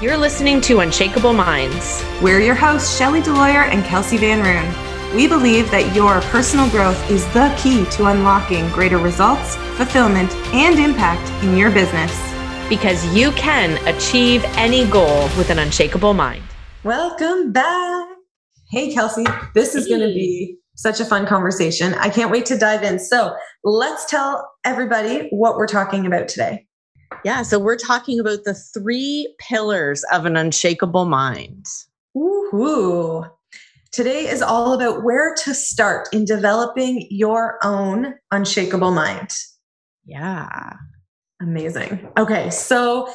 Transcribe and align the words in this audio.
You're 0.00 0.16
listening 0.16 0.60
to 0.60 0.78
Unshakable 0.78 1.32
Minds. 1.32 2.04
We're 2.22 2.38
your 2.38 2.54
hosts, 2.54 2.96
Shelly 2.96 3.20
Deloyer 3.20 3.68
and 3.68 3.84
Kelsey 3.84 4.16
Van 4.16 4.40
Roon. 4.40 5.16
We 5.16 5.26
believe 5.26 5.72
that 5.72 5.92
your 5.92 6.20
personal 6.30 6.70
growth 6.70 7.10
is 7.10 7.26
the 7.34 7.52
key 7.58 7.84
to 7.96 8.06
unlocking 8.06 8.70
greater 8.70 8.98
results, 8.98 9.56
fulfillment, 9.76 10.32
and 10.54 10.78
impact 10.78 11.28
in 11.42 11.56
your 11.56 11.72
business. 11.72 12.16
Because 12.68 13.12
you 13.12 13.32
can 13.32 13.76
achieve 13.92 14.44
any 14.56 14.86
goal 14.88 15.22
with 15.36 15.50
an 15.50 15.58
unshakable 15.58 16.14
mind. 16.14 16.44
Welcome 16.84 17.50
back. 17.50 18.06
Hey, 18.70 18.94
Kelsey, 18.94 19.24
this 19.56 19.74
is 19.74 19.88
going 19.88 20.02
to 20.02 20.14
be 20.14 20.58
such 20.76 21.00
a 21.00 21.04
fun 21.04 21.26
conversation. 21.26 21.94
I 21.94 22.08
can't 22.08 22.30
wait 22.30 22.46
to 22.46 22.56
dive 22.56 22.84
in. 22.84 23.00
So 23.00 23.34
let's 23.64 24.08
tell 24.08 24.48
everybody 24.64 25.26
what 25.30 25.56
we're 25.56 25.66
talking 25.66 26.06
about 26.06 26.28
today. 26.28 26.67
Yeah, 27.24 27.42
so 27.42 27.58
we're 27.58 27.76
talking 27.76 28.20
about 28.20 28.44
the 28.44 28.54
three 28.54 29.34
pillars 29.38 30.04
of 30.12 30.24
an 30.24 30.36
unshakable 30.36 31.04
mind. 31.04 31.66
Ooh. 32.16 33.24
Today 33.92 34.28
is 34.28 34.42
all 34.42 34.72
about 34.72 35.02
where 35.02 35.34
to 35.44 35.54
start 35.54 36.08
in 36.12 36.24
developing 36.24 37.06
your 37.10 37.58
own 37.64 38.14
unshakable 38.30 38.92
mind. 38.92 39.30
Yeah. 40.04 40.74
Amazing. 41.40 42.08
Okay, 42.18 42.50
so 42.50 43.12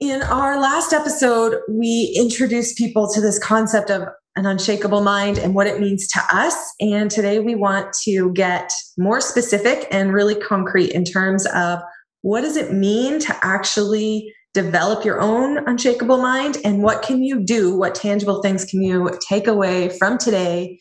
in 0.00 0.22
our 0.22 0.58
last 0.58 0.92
episode, 0.92 1.60
we 1.68 2.14
introduced 2.18 2.78
people 2.78 3.12
to 3.12 3.20
this 3.20 3.38
concept 3.38 3.90
of 3.90 4.08
an 4.36 4.46
unshakable 4.46 5.02
mind 5.02 5.36
and 5.38 5.54
what 5.54 5.66
it 5.66 5.80
means 5.80 6.06
to 6.08 6.20
us. 6.32 6.54
And 6.80 7.10
today 7.10 7.40
we 7.40 7.54
want 7.54 7.92
to 8.04 8.32
get 8.32 8.72
more 8.96 9.20
specific 9.20 9.86
and 9.90 10.12
really 10.12 10.34
concrete 10.34 10.92
in 10.92 11.04
terms 11.04 11.46
of 11.46 11.80
what 12.22 12.42
does 12.42 12.56
it 12.56 12.72
mean 12.72 13.18
to 13.20 13.36
actually 13.42 14.32
develop 14.52 15.04
your 15.04 15.20
own 15.20 15.58
unshakable 15.68 16.18
mind? 16.18 16.58
And 16.64 16.82
what 16.82 17.02
can 17.02 17.22
you 17.22 17.44
do? 17.44 17.76
What 17.76 17.94
tangible 17.94 18.42
things 18.42 18.64
can 18.64 18.82
you 18.82 19.18
take 19.28 19.46
away 19.46 19.90
from 19.90 20.18
today 20.18 20.78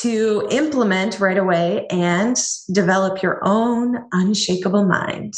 to 0.00 0.46
implement 0.50 1.20
right 1.20 1.38
away 1.38 1.86
and 1.90 2.36
develop 2.72 3.22
your 3.22 3.40
own 3.42 4.04
unshakable 4.12 4.84
mind? 4.84 5.34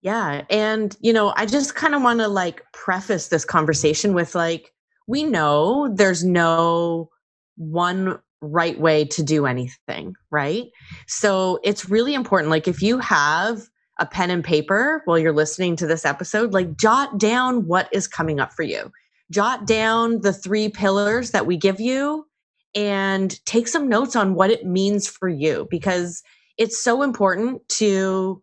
Yeah 0.00 0.42
and 0.48 0.96
you 1.00 1.12
know 1.12 1.32
i 1.36 1.44
just 1.44 1.74
kind 1.74 1.92
of 1.92 2.02
want 2.02 2.20
to 2.20 2.28
like 2.28 2.62
preface 2.72 3.28
this 3.28 3.44
conversation 3.44 4.14
with 4.14 4.36
like 4.36 4.72
we 5.08 5.24
know 5.24 5.92
there's 5.92 6.24
no 6.24 7.10
one 7.56 8.18
right 8.40 8.78
way 8.78 9.04
to 9.06 9.22
do 9.24 9.44
anything 9.44 10.14
right? 10.30 10.66
So 11.08 11.58
it's 11.64 11.88
really 11.88 12.14
important 12.14 12.50
like 12.50 12.68
if 12.68 12.80
you 12.80 12.98
have 13.00 13.62
a 13.98 14.06
pen 14.06 14.30
and 14.30 14.44
paper 14.44 15.02
while 15.04 15.18
you're 15.18 15.32
listening 15.32 15.76
to 15.76 15.86
this 15.86 16.04
episode, 16.04 16.52
like 16.52 16.76
jot 16.76 17.18
down 17.18 17.66
what 17.66 17.88
is 17.92 18.06
coming 18.06 18.40
up 18.40 18.52
for 18.52 18.62
you. 18.62 18.92
Jot 19.30 19.66
down 19.66 20.20
the 20.20 20.32
three 20.32 20.68
pillars 20.68 21.32
that 21.32 21.46
we 21.46 21.56
give 21.56 21.80
you 21.80 22.26
and 22.74 23.44
take 23.44 23.68
some 23.68 23.88
notes 23.88 24.16
on 24.16 24.34
what 24.34 24.50
it 24.50 24.64
means 24.64 25.08
for 25.08 25.28
you 25.28 25.66
because 25.70 26.22
it's 26.56 26.82
so 26.82 27.02
important 27.02 27.66
to 27.68 28.42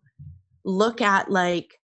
look 0.64 1.00
at 1.00 1.30
like 1.30 1.80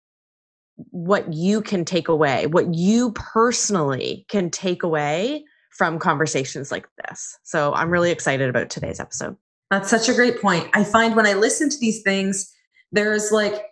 what 0.90 1.32
you 1.32 1.62
can 1.62 1.84
take 1.84 2.08
away, 2.08 2.46
what 2.46 2.74
you 2.74 3.12
personally 3.12 4.26
can 4.28 4.50
take 4.50 4.82
away 4.82 5.44
from 5.70 5.98
conversations 5.98 6.70
like 6.70 6.86
this. 7.04 7.38
So 7.42 7.72
I'm 7.74 7.90
really 7.90 8.10
excited 8.10 8.48
about 8.48 8.70
today's 8.70 9.00
episode. 9.00 9.36
That's 9.70 9.88
such 9.88 10.08
a 10.08 10.14
great 10.14 10.40
point. 10.40 10.68
I 10.74 10.84
find 10.84 11.16
when 11.16 11.26
I 11.26 11.32
listen 11.32 11.70
to 11.70 11.78
these 11.78 12.02
things, 12.02 12.51
there's 12.92 13.32
like 13.32 13.64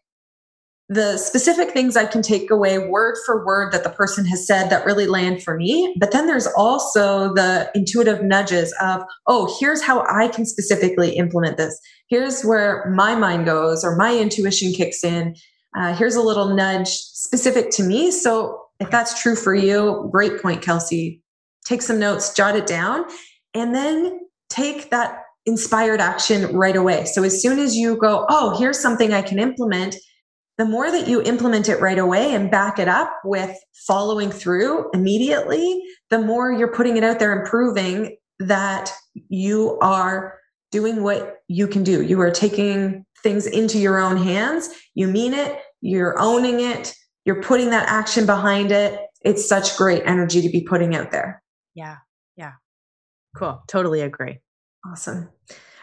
the 0.89 1.17
specific 1.19 1.71
things 1.71 1.97
I 1.97 2.05
can 2.05 2.21
take 2.21 2.51
away 2.51 2.79
word 2.79 3.17
for 3.25 3.47
word 3.47 3.73
that 3.73 3.85
the 3.85 3.91
person 3.91 4.25
has 4.27 4.45
said 4.45 4.71
that 4.71 4.85
really 4.85 5.07
land 5.07 5.41
for 5.41 5.57
me. 5.57 5.95
But 6.01 6.11
then 6.11 6.27
there's 6.27 6.49
also 6.57 7.33
the 7.35 7.71
intuitive 7.77 8.25
nudges 8.25 8.75
of, 8.83 9.03
oh, 9.29 9.57
here's 9.61 9.83
how 9.83 10.05
I 10.11 10.27
can 10.27 10.45
specifically 10.45 11.17
implement 11.17 11.59
this. 11.59 11.79
Here's 12.09 12.43
where 12.43 12.91
my 12.91 13.15
mind 13.15 13.47
goes 13.47 13.85
or 13.85 13.95
my 13.95 14.19
intuition 14.19 14.73
kicks 14.73 15.05
in. 15.05 15.37
Uh, 15.79 15.95
here's 15.95 16.17
a 16.17 16.23
little 16.23 16.57
nudge 16.57 16.89
specific 16.89 17.71
to 17.71 17.85
me. 17.85 18.11
So 18.11 18.61
if 18.81 18.91
that's 18.91 19.23
true 19.23 19.37
for 19.37 19.55
you, 19.55 20.09
great 20.11 20.43
point, 20.43 20.61
Kelsey. 20.61 21.23
Take 21.65 21.83
some 21.83 22.01
notes, 22.01 22.35
jot 22.35 22.57
it 22.57 22.67
down, 22.67 23.05
and 23.55 23.73
then 23.77 24.19
take 24.49 24.91
that 24.91 25.23
inspired 25.47 26.01
action 26.01 26.55
right 26.55 26.77
away. 26.77 27.05
So 27.05 27.23
as 27.23 27.41
soon 27.41 27.59
as 27.59 27.77
you 27.77 27.97
go, 27.97 28.27
oh, 28.29 28.59
here's 28.59 28.79
something 28.79 29.13
I 29.13 29.23
can 29.23 29.39
implement, 29.39 29.97
the 30.59 30.65
more 30.67 30.91
that 30.91 31.09
you 31.09 31.23
implement 31.23 31.69
it 31.69 31.81
right 31.81 31.99
away 31.99 32.35
and 32.35 32.51
back 32.51 32.79
it 32.79 32.89
up 32.89 33.11
with 33.25 33.57
following 33.87 34.31
through 34.31 34.91
immediately, 34.93 35.83
the 36.11 36.19
more 36.19 36.53
you're 36.53 36.73
putting 36.73 36.97
it 36.97 37.05
out 37.05 37.19
there 37.19 37.33
and 37.33 37.49
proving 37.49 38.17
that 38.39 38.93
you 39.29 39.79
are 39.81 40.39
doing 40.71 41.03
what 41.03 41.39
you 41.49 41.67
can 41.67 41.83
do. 41.83 42.03
You 42.03 42.21
are 42.21 42.31
taking 42.31 43.05
things 43.23 43.47
into 43.47 43.79
your 43.79 43.99
own 43.99 44.17
hands. 44.17 44.69
You 44.95 45.09
mean 45.09 45.35
it, 45.35 45.59
you're 45.81 46.19
owning 46.19 46.61
it, 46.61 46.95
you're 47.25 47.43
putting 47.43 47.71
that 47.71 47.89
action 47.89 48.27
behind 48.27 48.71
it. 48.71 49.01
It's 49.23 49.49
such 49.49 49.77
great 49.77 50.03
energy 50.05 50.41
to 50.43 50.49
be 50.49 50.63
putting 50.63 50.95
out 50.95 51.11
there. 51.11 51.43
Yeah. 51.75 51.97
Yeah. 52.37 52.53
Cool. 53.37 53.63
Totally 53.69 54.01
agree. 54.01 54.41
Awesome. 54.85 55.29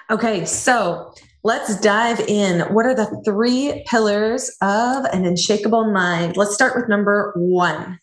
Okay, 0.10 0.46
so 0.46 1.14
let's 1.44 1.80
dive 1.82 2.20
in. 2.22 2.62
What 2.74 2.86
are 2.86 2.96
the 2.96 3.22
three 3.26 3.84
pillars 3.88 4.50
of 4.62 5.06
an 5.06 5.26
unshakable 5.26 5.92
mind? 5.92 6.38
Let's 6.38 6.54
start 6.54 6.76
with 6.76 6.88
number 6.88 7.34
one. 7.36 8.00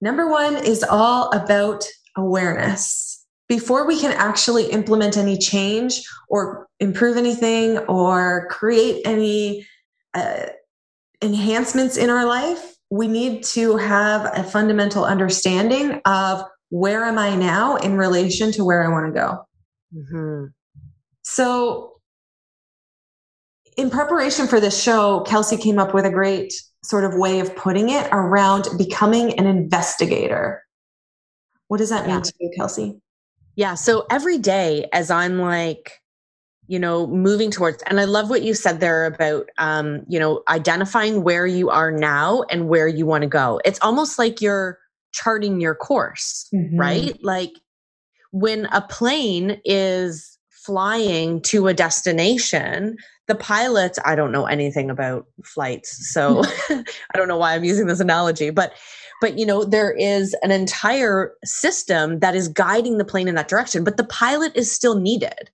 Number 0.00 0.28
one 0.28 0.56
is 0.56 0.82
all 0.82 1.30
about 1.30 1.84
awareness. 2.16 3.24
Before 3.48 3.86
we 3.86 3.98
can 3.98 4.12
actually 4.12 4.70
implement 4.70 5.16
any 5.16 5.36
change 5.36 6.02
or 6.28 6.68
improve 6.80 7.16
anything 7.16 7.78
or 7.78 8.46
create 8.50 9.02
any 9.04 9.66
uh, 10.14 10.46
enhancements 11.22 11.96
in 11.96 12.10
our 12.10 12.24
life, 12.24 12.76
we 12.90 13.08
need 13.08 13.44
to 13.44 13.76
have 13.76 14.30
a 14.36 14.42
fundamental 14.42 15.04
understanding 15.04 16.00
of 16.04 16.42
where 16.70 17.04
am 17.04 17.18
I 17.18 17.36
now 17.36 17.76
in 17.76 17.96
relation 17.96 18.52
to 18.52 18.64
where 18.64 18.84
I 18.84 18.88
want 18.88 19.06
to 19.06 19.20
go. 19.20 19.46
Mm-hmm. 19.94 20.46
So, 21.22 22.00
in 23.76 23.90
preparation 23.90 24.46
for 24.46 24.60
this 24.60 24.80
show, 24.80 25.20
Kelsey 25.20 25.56
came 25.56 25.78
up 25.78 25.94
with 25.94 26.04
a 26.04 26.10
great 26.10 26.52
sort 26.82 27.04
of 27.04 27.14
way 27.14 27.40
of 27.40 27.54
putting 27.56 27.90
it 27.90 28.08
around 28.12 28.66
becoming 28.78 29.38
an 29.38 29.46
investigator. 29.46 30.62
What 31.68 31.78
does 31.78 31.90
that 31.90 32.06
mean 32.06 32.16
yeah. 32.16 32.22
to 32.22 32.32
you, 32.40 32.50
Kelsey? 32.56 33.00
Yeah. 33.56 33.74
So 33.74 34.06
every 34.10 34.38
day, 34.38 34.88
as 34.92 35.10
I'm 35.10 35.38
like, 35.38 36.00
you 36.66 36.78
know, 36.78 37.06
moving 37.06 37.50
towards, 37.50 37.82
and 37.84 38.00
I 38.00 38.04
love 38.04 38.30
what 38.30 38.42
you 38.42 38.54
said 38.54 38.80
there 38.80 39.06
about, 39.06 39.48
um, 39.58 40.02
you 40.08 40.18
know, 40.18 40.42
identifying 40.48 41.22
where 41.22 41.46
you 41.46 41.68
are 41.68 41.90
now 41.90 42.44
and 42.50 42.68
where 42.68 42.88
you 42.88 43.06
want 43.06 43.22
to 43.22 43.28
go. 43.28 43.60
It's 43.64 43.80
almost 43.82 44.18
like 44.18 44.40
you're 44.40 44.78
charting 45.12 45.60
your 45.60 45.74
course, 45.74 46.48
mm-hmm. 46.54 46.78
right? 46.78 47.18
Like 47.22 47.50
when 48.32 48.66
a 48.66 48.80
plane 48.82 49.60
is 49.64 50.38
flying 50.50 51.40
to 51.40 51.68
a 51.68 51.74
destination 51.74 52.96
the 53.26 53.34
pilots 53.34 53.98
i 54.04 54.14
don't 54.14 54.32
know 54.32 54.46
anything 54.46 54.90
about 54.90 55.26
flights 55.42 56.12
so 56.12 56.42
hmm. 56.44 56.80
i 57.14 57.18
don't 57.18 57.28
know 57.28 57.36
why 57.36 57.54
i'm 57.54 57.64
using 57.64 57.86
this 57.86 58.00
analogy 58.00 58.50
but 58.50 58.74
but 59.20 59.38
you 59.38 59.46
know 59.46 59.64
there 59.64 59.92
is 59.92 60.34
an 60.42 60.50
entire 60.50 61.32
system 61.44 62.18
that 62.18 62.34
is 62.34 62.48
guiding 62.48 62.98
the 62.98 63.04
plane 63.04 63.28
in 63.28 63.34
that 63.34 63.48
direction 63.48 63.84
but 63.84 63.96
the 63.96 64.04
pilot 64.04 64.52
is 64.54 64.74
still 64.74 64.98
needed 64.98 65.50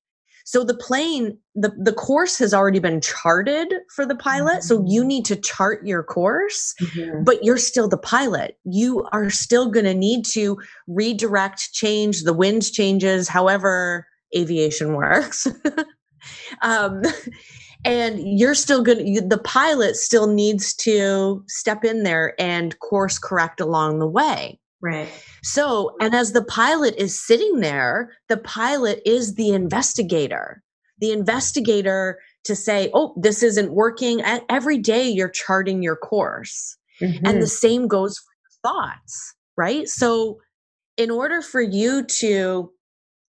so 0.48 0.64
the 0.64 0.76
plane 0.76 1.36
the 1.54 1.70
the 1.78 1.92
course 1.92 2.38
has 2.38 2.54
already 2.54 2.78
been 2.78 3.00
charted 3.00 3.74
for 3.94 4.06
the 4.06 4.16
pilot 4.16 4.60
mm-hmm. 4.60 4.60
so 4.62 4.82
you 4.86 5.02
mm-hmm. 5.02 5.08
need 5.08 5.24
to 5.26 5.36
chart 5.36 5.86
your 5.86 6.02
course 6.02 6.74
mm-hmm. 6.80 7.24
but 7.24 7.44
you're 7.44 7.58
still 7.58 7.88
the 7.88 7.98
pilot 7.98 8.56
you 8.64 9.06
are 9.12 9.28
still 9.28 9.70
going 9.70 9.84
to 9.84 9.94
need 9.94 10.24
to 10.24 10.56
redirect 10.86 11.72
change 11.72 12.22
the 12.22 12.32
wind 12.32 12.72
changes 12.72 13.28
however 13.28 14.06
aviation 14.34 14.94
works. 14.94 15.46
um, 16.62 17.02
and 17.84 18.18
you're 18.20 18.54
still 18.54 18.82
going 18.82 19.14
good. 19.14 19.30
the 19.30 19.38
pilot 19.38 19.96
still 19.96 20.26
needs 20.26 20.74
to 20.74 21.44
step 21.46 21.84
in 21.84 22.02
there 22.02 22.34
and 22.40 22.78
course 22.80 23.18
correct 23.18 23.60
along 23.60 23.98
the 23.98 24.06
way. 24.06 24.58
Right. 24.82 25.08
So, 25.42 25.96
and 26.00 26.14
as 26.14 26.32
the 26.32 26.44
pilot 26.44 26.94
is 26.98 27.24
sitting 27.24 27.60
there, 27.60 28.12
the 28.28 28.36
pilot 28.36 29.00
is 29.06 29.34
the 29.34 29.50
investigator. 29.50 30.62
The 30.98 31.12
investigator 31.12 32.18
to 32.44 32.54
say, 32.54 32.90
oh, 32.94 33.14
this 33.16 33.42
isn't 33.42 33.72
working. 33.72 34.20
And 34.20 34.42
every 34.48 34.78
day 34.78 35.08
you're 35.08 35.28
charting 35.28 35.82
your 35.82 35.96
course. 35.96 36.76
Mm-hmm. 37.00 37.26
And 37.26 37.42
the 37.42 37.46
same 37.46 37.88
goes 37.88 38.18
for 38.18 38.32
your 38.42 38.72
thoughts, 38.72 39.34
right? 39.56 39.88
So, 39.88 40.38
in 40.96 41.10
order 41.10 41.42
for 41.42 41.60
you 41.60 42.04
to 42.04 42.70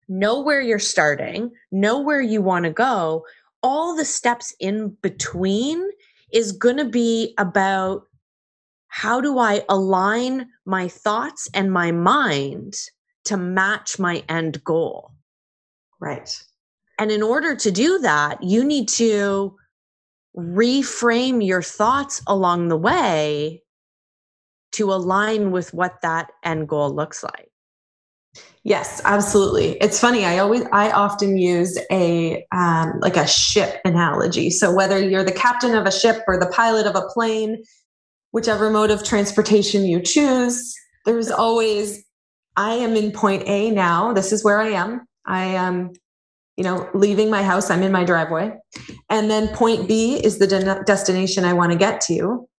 know 0.08 0.42
where 0.42 0.62
you're 0.62 0.80
starting, 0.80 1.52
know 1.72 2.00
where 2.00 2.22
you 2.22 2.42
want 2.42 2.64
to 2.64 2.72
go. 2.72 3.26
All 3.62 3.96
the 3.96 4.06
steps 4.06 4.56
in 4.60 4.96
between 5.02 5.84
is 6.32 6.52
going 6.52 6.78
to 6.78 6.86
be 6.86 7.34
about 7.38 8.07
how 8.88 9.22
do 9.22 9.38
I 9.38 9.64
align 9.70 10.48
my 10.66 10.88
thoughts 10.88 11.50
and 11.54 11.72
my 11.72 11.92
mind 11.92 12.76
to 13.26 13.38
match 13.38 14.00
my 14.00 14.24
end 14.30 14.64
goal? 14.64 15.12
Right. 16.00 16.42
And 17.00 17.12
in 17.12 17.22
order 17.22 17.56
to 17.56 17.72
do 17.72 18.00
that, 18.00 18.42
you 18.44 18.64
need 18.64 18.88
to 18.90 19.56
reframe 20.36 21.46
your 21.46 21.62
thoughts 21.62 22.22
along 22.28 22.68
the 22.68 22.78
way 22.78 23.64
to 24.74 24.94
align 24.94 25.52
with 25.52 25.74
what 25.74 26.02
that 26.02 26.32
end 26.44 26.68
goal 26.68 26.94
looks 26.94 27.24
like. 27.24 27.50
Yes, 28.64 29.02
absolutely. 29.06 29.78
It's 29.78 30.00
funny. 30.00 30.26
I 30.26 30.40
always, 30.40 30.64
I 30.74 30.92
often 30.92 31.38
use 31.38 31.80
a 31.90 32.46
um, 32.52 33.00
like 33.00 33.16
a 33.16 33.26
ship 33.26 33.80
analogy. 33.86 34.50
So 34.50 34.74
whether 34.74 35.00
you're 35.00 35.24
the 35.24 35.32
captain 35.32 35.74
of 35.74 35.86
a 35.86 35.92
ship 35.92 36.24
or 36.28 36.38
the 36.38 36.48
pilot 36.48 36.86
of 36.86 36.96
a 36.96 37.08
plane, 37.08 37.64
whichever 38.32 38.70
mode 38.70 38.92
of 38.92 39.04
transportation 39.04 39.86
you 39.86 40.02
choose, 40.02 40.76
there's 41.06 41.32
always. 41.32 42.04
I 42.56 42.74
am 42.74 42.96
in 42.96 43.12
point 43.12 43.44
A 43.46 43.70
now. 43.70 44.14
This 44.14 44.32
is 44.32 44.44
where 44.44 44.60
I 44.60 44.70
am. 44.70 45.06
I 45.28 45.44
am, 45.44 45.92
you 46.56 46.64
know, 46.64 46.90
leaving 46.96 47.30
my 47.30 47.44
house. 47.44 47.70
I'm 47.70 47.84
in 47.84 47.92
my 47.92 48.04
driveway, 48.04 48.52
and 49.10 49.30
then 49.30 49.50
point 49.50 49.88
B 49.88 50.16
is 50.16 50.40
the 50.40 50.48
de- 50.48 50.84
destination 50.86 51.46
I 51.46 51.54
want 51.54 51.72
to 51.72 51.78
get 51.78 52.02
to, 52.02 52.50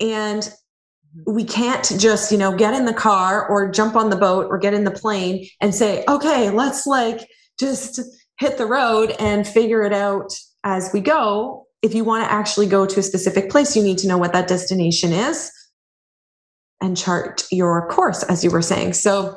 and 0.00 0.42
mm-hmm. 0.42 1.34
we 1.34 1.44
can't 1.44 1.84
just 1.98 2.32
you 2.32 2.38
know 2.38 2.56
get 2.56 2.74
in 2.74 2.84
the 2.84 2.94
car 2.94 3.48
or 3.48 3.70
jump 3.70 3.94
on 3.94 4.10
the 4.10 4.16
boat 4.16 4.46
or 4.50 4.58
get 4.58 4.74
in 4.74 4.84
the 4.84 4.90
plane 4.90 5.46
and 5.60 5.74
say 5.74 6.04
okay 6.08 6.50
let's 6.50 6.86
like 6.86 7.28
just 7.58 8.00
hit 8.38 8.58
the 8.58 8.66
road 8.66 9.14
and 9.18 9.46
figure 9.46 9.82
it 9.82 9.92
out 9.92 10.32
as 10.64 10.90
we 10.92 11.00
go 11.00 11.66
if 11.82 11.94
you 11.94 12.04
want 12.04 12.24
to 12.24 12.32
actually 12.32 12.66
go 12.66 12.86
to 12.86 13.00
a 13.00 13.02
specific 13.02 13.50
place 13.50 13.76
you 13.76 13.82
need 13.82 13.98
to 13.98 14.08
know 14.08 14.18
what 14.18 14.32
that 14.32 14.48
destination 14.48 15.12
is 15.12 15.50
and 16.80 16.96
chart 16.96 17.44
your 17.50 17.88
course 17.88 18.22
as 18.24 18.44
you 18.44 18.50
were 18.50 18.62
saying 18.62 18.92
so 18.92 19.36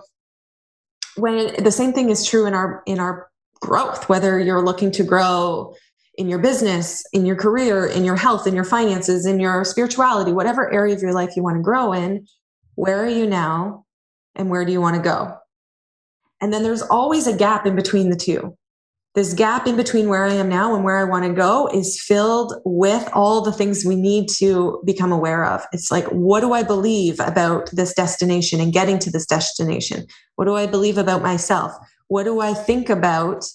when 1.18 1.64
the 1.64 1.72
same 1.72 1.94
thing 1.94 2.10
is 2.10 2.26
true 2.26 2.46
in 2.46 2.54
our 2.54 2.84
in 2.86 3.00
our 3.00 3.30
growth 3.60 4.10
whether 4.10 4.40
you're 4.40 4.64
looking 4.64 4.92
to 4.92 5.04
grow 5.04 5.74
in 6.16 6.28
your 6.28 6.40
business, 6.40 7.04
in 7.14 7.26
your 7.26 7.36
career, 7.36 7.86
in 7.86 8.04
your 8.04 8.16
health, 8.16 8.46
in 8.46 8.54
your 8.54 8.64
finances, 8.64 9.26
in 9.26 9.40
your 9.40 9.64
spirituality, 9.64 10.32
whatever 10.32 10.72
area 10.72 10.94
of 10.94 11.02
your 11.02 11.14
life 11.14 11.36
you 11.36 11.44
want 11.44 11.58
to 11.58 11.64
grow 11.64 11.94
in, 11.94 12.28
where 12.76 13.04
are 13.04 13.10
you 13.10 13.26
now 13.26 13.86
and 14.36 14.50
where 14.50 14.66
do 14.66 14.72
you 14.72 14.82
want 14.82 14.96
to 14.96 15.02
go? 15.02 15.36
And 16.42 16.52
then 16.54 16.64
there's 16.64 16.82
always 16.82 17.28
a 17.28 17.38
gap 17.38 17.66
in 17.66 17.76
between 17.76 18.10
the 18.10 18.16
two. 18.16 18.58
This 19.14 19.34
gap 19.34 19.68
in 19.68 19.76
between 19.76 20.08
where 20.08 20.26
I 20.26 20.34
am 20.34 20.48
now 20.48 20.74
and 20.74 20.86
where 20.86 20.98
I 20.98 21.04
want 21.04 21.26
to 21.26 21.34
go 21.34 21.68
is 21.74 22.02
filled 22.02 22.54
with 22.64 23.10
all 23.12 23.42
the 23.42 23.52
things 23.52 23.84
we 23.84 23.98
need 23.98 24.30
to 24.38 24.82
become 24.86 25.12
aware 25.12 25.44
of. 25.44 25.66
It's 25.74 25.92
like, 25.92 26.06
what 26.06 26.40
do 26.40 26.54
I 26.54 26.64
believe 26.64 27.20
about 27.20 27.70
this 27.72 27.94
destination 27.94 28.62
and 28.62 28.72
getting 28.72 29.00
to 29.00 29.12
this 29.12 29.26
destination? 29.26 30.06
What 30.36 30.46
do 30.46 30.56
I 30.56 30.66
believe 30.66 30.98
about 30.98 31.22
myself? 31.22 31.74
What 32.08 32.24
do 32.24 32.40
I 32.40 32.54
think 32.54 32.90
about 32.90 33.46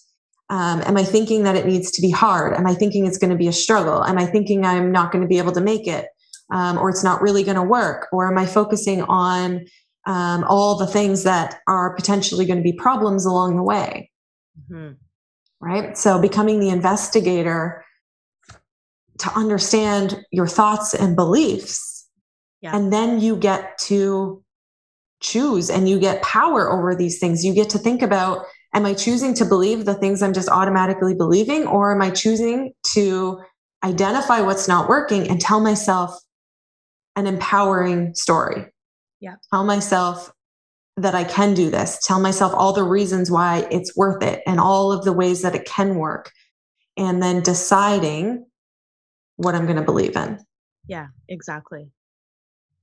um, 0.48 0.82
am 0.82 0.96
I 0.96 1.02
thinking 1.02 1.42
that 1.42 1.56
it 1.56 1.66
needs 1.66 1.90
to 1.92 2.02
be 2.02 2.10
hard? 2.10 2.54
Am 2.54 2.66
I 2.66 2.74
thinking 2.74 3.06
it's 3.06 3.18
going 3.18 3.32
to 3.32 3.36
be 3.36 3.48
a 3.48 3.52
struggle? 3.52 4.04
Am 4.04 4.18
I 4.18 4.26
thinking 4.26 4.64
I'm 4.64 4.92
not 4.92 5.10
going 5.10 5.22
to 5.22 5.28
be 5.28 5.38
able 5.38 5.52
to 5.52 5.60
make 5.60 5.88
it? 5.88 6.06
Um, 6.52 6.78
or 6.78 6.88
it's 6.88 7.02
not 7.02 7.20
really 7.20 7.42
going 7.42 7.56
to 7.56 7.62
work? 7.62 8.06
Or 8.12 8.30
am 8.30 8.38
I 8.38 8.46
focusing 8.46 9.02
on 9.02 9.64
um, 10.06 10.44
all 10.44 10.76
the 10.76 10.86
things 10.86 11.24
that 11.24 11.60
are 11.66 11.96
potentially 11.96 12.46
going 12.46 12.58
to 12.58 12.62
be 12.62 12.74
problems 12.74 13.26
along 13.26 13.56
the 13.56 13.64
way? 13.64 14.12
Mm-hmm. 14.70 14.92
Right. 15.60 15.96
So 15.96 16.20
becoming 16.20 16.60
the 16.60 16.68
investigator 16.68 17.84
to 19.18 19.30
understand 19.32 20.22
your 20.30 20.46
thoughts 20.46 20.94
and 20.94 21.16
beliefs. 21.16 22.06
Yeah. 22.60 22.76
And 22.76 22.92
then 22.92 23.20
you 23.20 23.36
get 23.36 23.78
to 23.84 24.42
choose 25.20 25.70
and 25.70 25.88
you 25.88 25.98
get 25.98 26.22
power 26.22 26.70
over 26.70 26.94
these 26.94 27.18
things. 27.18 27.44
You 27.44 27.54
get 27.54 27.70
to 27.70 27.78
think 27.78 28.02
about 28.02 28.44
am 28.74 28.84
I 28.84 28.92
choosing 28.92 29.32
to 29.34 29.44
believe 29.44 29.86
the 29.86 29.94
things 29.94 30.22
I'm 30.22 30.34
just 30.34 30.50
automatically 30.50 31.14
believing, 31.14 31.66
or 31.66 31.94
am 31.94 32.02
I 32.02 32.10
choosing 32.10 32.72
to 32.92 33.40
identify 33.82 34.40
what's 34.42 34.68
not 34.68 34.88
working 34.88 35.28
and 35.28 35.40
tell 35.40 35.60
myself 35.60 36.18
an 37.16 37.26
empowering 37.26 38.14
story? 38.14 38.66
Yeah. 39.20 39.36
Tell 39.50 39.64
myself 39.64 40.30
that 40.96 41.14
I 41.14 41.24
can 41.24 41.54
do 41.54 41.70
this. 41.70 41.98
Tell 42.02 42.20
myself 42.20 42.52
all 42.54 42.72
the 42.72 42.82
reasons 42.82 43.30
why 43.30 43.66
it's 43.70 43.94
worth 43.96 44.22
it 44.22 44.42
and 44.46 44.58
all 44.58 44.92
of 44.92 45.04
the 45.04 45.12
ways 45.12 45.42
that 45.42 45.54
it 45.54 45.66
can 45.66 45.96
work. 45.96 46.32
And 46.96 47.22
then 47.22 47.42
deciding 47.42 48.46
what 49.36 49.54
I'm 49.54 49.64
going 49.64 49.76
to 49.76 49.82
believe 49.82 50.16
in. 50.16 50.38
Yeah, 50.88 51.08
exactly. 51.28 51.90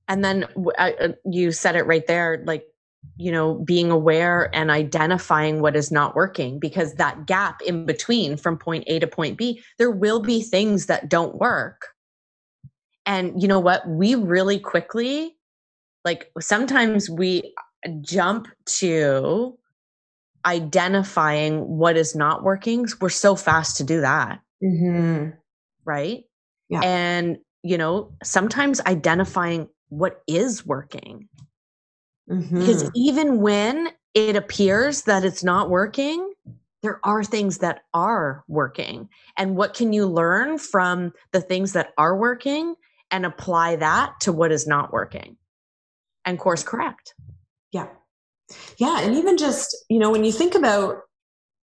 And 0.06 0.24
then 0.24 0.46
uh, 0.78 0.90
you 1.24 1.50
said 1.50 1.74
it 1.74 1.86
right 1.86 2.06
there 2.06 2.42
like 2.46 2.64
you 3.16 3.30
know 3.30 3.54
being 3.54 3.90
aware 3.90 4.54
and 4.54 4.70
identifying 4.70 5.60
what 5.60 5.76
is 5.76 5.90
not 5.90 6.14
working 6.14 6.58
because 6.58 6.94
that 6.94 7.26
gap 7.26 7.60
in 7.62 7.84
between 7.84 8.36
from 8.36 8.56
point 8.56 8.84
A 8.86 8.98
to 8.98 9.06
point 9.06 9.36
B 9.36 9.62
there 9.78 9.90
will 9.90 10.20
be 10.20 10.42
things 10.42 10.86
that 10.86 11.10
don't 11.10 11.36
work 11.36 11.88
and 13.04 13.40
you 13.40 13.46
know 13.46 13.60
what 13.60 13.86
we 13.86 14.14
really 14.14 14.58
quickly 14.58 15.36
like 16.04 16.30
sometimes 16.40 17.10
we 17.10 17.54
jump 18.00 18.48
to 18.66 19.56
identifying 20.46 21.60
what 21.60 21.96
is 21.96 22.14
not 22.14 22.42
working 22.42 22.86
we're 23.00 23.08
so 23.08 23.34
fast 23.34 23.76
to 23.76 23.84
do 23.84 24.00
that 24.00 24.40
mm-hmm. 24.62 25.30
right 25.84 26.24
yeah 26.68 26.80
and 26.82 27.38
you 27.62 27.78
know 27.78 28.12
sometimes 28.22 28.80
identifying 28.82 29.68
what 29.88 30.22
is 30.26 30.66
working 30.66 31.28
Mm-hmm. 32.30 32.58
Because 32.58 32.90
even 32.94 33.40
when 33.40 33.90
it 34.14 34.36
appears 34.36 35.02
that 35.02 35.24
it's 35.24 35.44
not 35.44 35.70
working, 35.70 36.32
there 36.82 37.00
are 37.04 37.24
things 37.24 37.58
that 37.58 37.82
are 37.92 38.44
working. 38.48 39.08
And 39.38 39.56
what 39.56 39.74
can 39.74 39.92
you 39.92 40.06
learn 40.06 40.58
from 40.58 41.12
the 41.32 41.40
things 41.40 41.72
that 41.72 41.92
are 41.98 42.16
working 42.16 42.74
and 43.10 43.26
apply 43.26 43.76
that 43.76 44.14
to 44.20 44.32
what 44.32 44.52
is 44.52 44.66
not 44.66 44.92
working 44.92 45.36
and 46.24 46.38
course 46.38 46.62
correct? 46.62 47.14
Yeah. 47.74 47.88
Yeah. 48.78 49.00
And 49.00 49.16
even 49.16 49.36
just, 49.36 49.76
you 49.90 49.98
know, 49.98 50.10
when 50.10 50.24
you 50.24 50.32
think 50.32 50.54
about 50.54 51.00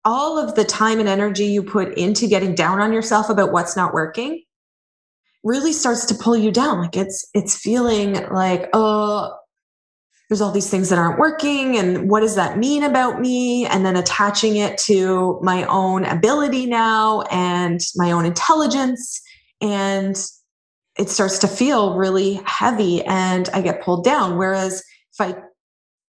all 0.04 0.38
of 0.38 0.56
the 0.56 0.66
time 0.66 1.00
and 1.00 1.08
energy 1.08 1.46
you 1.46 1.64
put 1.64 1.98
into 1.98 2.28
getting 2.28 2.54
down 2.54 2.82
on 2.82 2.92
yourself 2.92 3.30
about 3.30 3.52
what's 3.52 3.78
not 3.78 3.94
working, 3.94 4.44
really 5.44 5.74
starts 5.74 6.06
to 6.06 6.16
pull 6.16 6.38
you 6.38 6.52
down 6.52 6.80
like 6.80 6.96
it's 6.96 7.28
it's 7.34 7.58
feeling 7.58 8.14
like 8.30 8.70
oh 8.74 9.36
there's 10.30 10.40
all 10.40 10.52
these 10.52 10.70
things 10.70 10.90
that 10.90 11.00
aren't 11.00 11.18
working 11.18 11.78
and 11.78 12.10
what 12.10 12.20
does 12.20 12.36
that 12.36 12.60
mean 12.60 12.84
about 12.84 13.20
me 13.20 13.66
and 13.66 13.84
then 13.84 13.96
attaching 13.96 14.58
it 14.58 14.78
to 14.78 15.40
my 15.42 15.64
own 15.66 16.06
ability 16.06 16.68
now 16.68 17.22
and 17.32 17.80
my 17.96 18.12
own 18.12 18.24
intelligence 18.24 19.20
and 19.62 20.16
it 21.00 21.10
starts 21.10 21.40
to 21.40 21.48
feel 21.48 21.96
really 21.98 22.40
heavy 22.46 23.04
and 23.06 23.50
i 23.54 23.62
get 23.62 23.82
pulled 23.82 24.04
down 24.04 24.38
whereas 24.38 24.84
if 25.12 25.20
i 25.20 25.36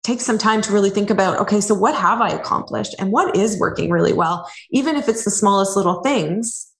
take 0.07 0.21
some 0.21 0.37
time 0.37 0.61
to 0.61 0.71
really 0.71 0.89
think 0.89 1.09
about 1.09 1.37
okay 1.37 1.59
so 1.59 1.75
what 1.75 1.95
have 1.95 2.21
i 2.21 2.29
accomplished 2.29 2.95
and 2.97 3.11
what 3.11 3.35
is 3.35 3.59
working 3.59 3.89
really 3.89 4.13
well 4.13 4.49
even 4.71 4.95
if 4.95 5.09
it's 5.09 5.25
the 5.25 5.31
smallest 5.31 5.75
little 5.75 6.01
things 6.01 6.71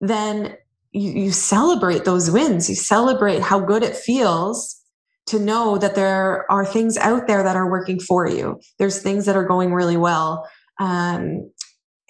then 0.00 0.54
you, 0.92 1.10
you 1.12 1.32
celebrate 1.32 2.04
those 2.04 2.30
wins 2.30 2.68
you 2.68 2.76
celebrate 2.76 3.40
how 3.40 3.58
good 3.58 3.82
it 3.82 3.96
feels 3.96 4.82
to 5.26 5.38
know 5.38 5.76
that 5.78 5.94
there 5.94 6.50
are 6.50 6.64
things 6.64 6.96
out 6.96 7.26
there 7.26 7.42
that 7.42 7.56
are 7.56 7.70
working 7.70 7.98
for 7.98 8.28
you. 8.28 8.60
There's 8.78 9.02
things 9.02 9.26
that 9.26 9.36
are 9.36 9.44
going 9.44 9.74
really 9.74 9.96
well. 9.96 10.48
Um, 10.78 11.50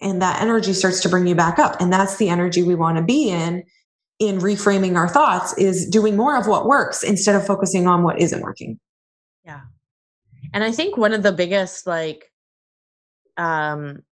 and 0.00 0.20
that 0.20 0.42
energy 0.42 0.74
starts 0.74 1.00
to 1.00 1.08
bring 1.08 1.26
you 1.26 1.34
back 1.34 1.58
up. 1.58 1.80
And 1.80 1.90
that's 1.92 2.16
the 2.16 2.28
energy 2.28 2.62
we 2.62 2.74
want 2.74 2.98
to 2.98 3.02
be 3.02 3.30
in 3.30 3.64
in 4.18 4.38
reframing 4.38 4.96
our 4.96 5.08
thoughts 5.08 5.56
is 5.58 5.88
doing 5.88 6.16
more 6.16 6.36
of 6.36 6.46
what 6.46 6.66
works 6.66 7.02
instead 7.02 7.34
of 7.34 7.46
focusing 7.46 7.86
on 7.86 8.02
what 8.02 8.20
isn't 8.20 8.42
working. 8.42 8.78
Yeah. 9.44 9.60
And 10.52 10.64
I 10.64 10.72
think 10.72 10.96
one 10.96 11.12
of 11.12 11.22
the 11.22 11.32
biggest 11.32 11.86
like 11.86 12.32
um 13.36 14.02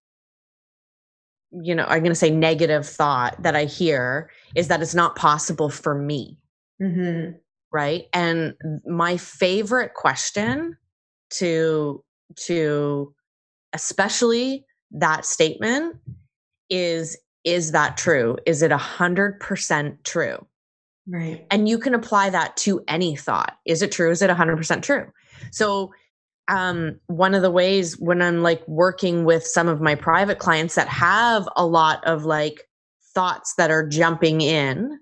you 1.63 1.73
know, 1.73 1.85
I'm 1.85 1.99
going 1.99 2.11
to 2.11 2.15
say 2.15 2.31
negative 2.31 2.85
thought 2.85 3.41
that 3.41 3.55
I 3.55 3.65
hear 3.65 4.29
is 4.55 4.67
that 4.67 4.81
it's 4.81 4.95
not 4.95 5.15
possible 5.15 5.69
for 5.69 5.95
me. 5.95 6.37
Mm-hmm. 6.81 7.37
Right? 7.71 8.05
And 8.13 8.55
my 8.85 9.17
favorite 9.17 9.93
question 9.93 10.77
to 11.31 12.03
to 12.47 13.13
especially 13.73 14.65
that 14.91 15.25
statement 15.25 15.97
is 16.69 17.17
is 17.43 17.71
that 17.73 17.95
true? 17.95 18.37
Is 18.45 18.61
it 18.61 18.71
a 18.71 18.77
hundred 18.77 19.39
percent 19.39 20.03
true? 20.03 20.45
Right. 21.07 21.45
And 21.51 21.69
you 21.69 21.77
can 21.77 21.93
apply 21.93 22.31
that 22.31 22.57
to 22.57 22.83
any 22.87 23.15
thought. 23.15 23.57
Is 23.65 23.81
it 23.81 23.91
true? 23.91 24.09
Is 24.09 24.21
it 24.21 24.29
a 24.29 24.35
hundred 24.35 24.57
percent 24.57 24.83
true? 24.83 25.11
So 25.51 25.93
um, 26.47 26.99
one 27.07 27.33
of 27.33 27.41
the 27.41 27.51
ways 27.51 27.97
when 27.99 28.21
i'm 28.21 28.41
like 28.43 28.65
working 28.67 29.25
with 29.25 29.45
some 29.45 29.67
of 29.67 29.81
my 29.81 29.95
private 29.95 30.39
clients 30.39 30.75
that 30.75 30.87
have 30.87 31.47
a 31.55 31.65
lot 31.65 32.05
of 32.05 32.25
like 32.25 32.67
thoughts 33.13 33.53
that 33.57 33.71
are 33.71 33.87
jumping 33.87 34.41
in 34.41 34.99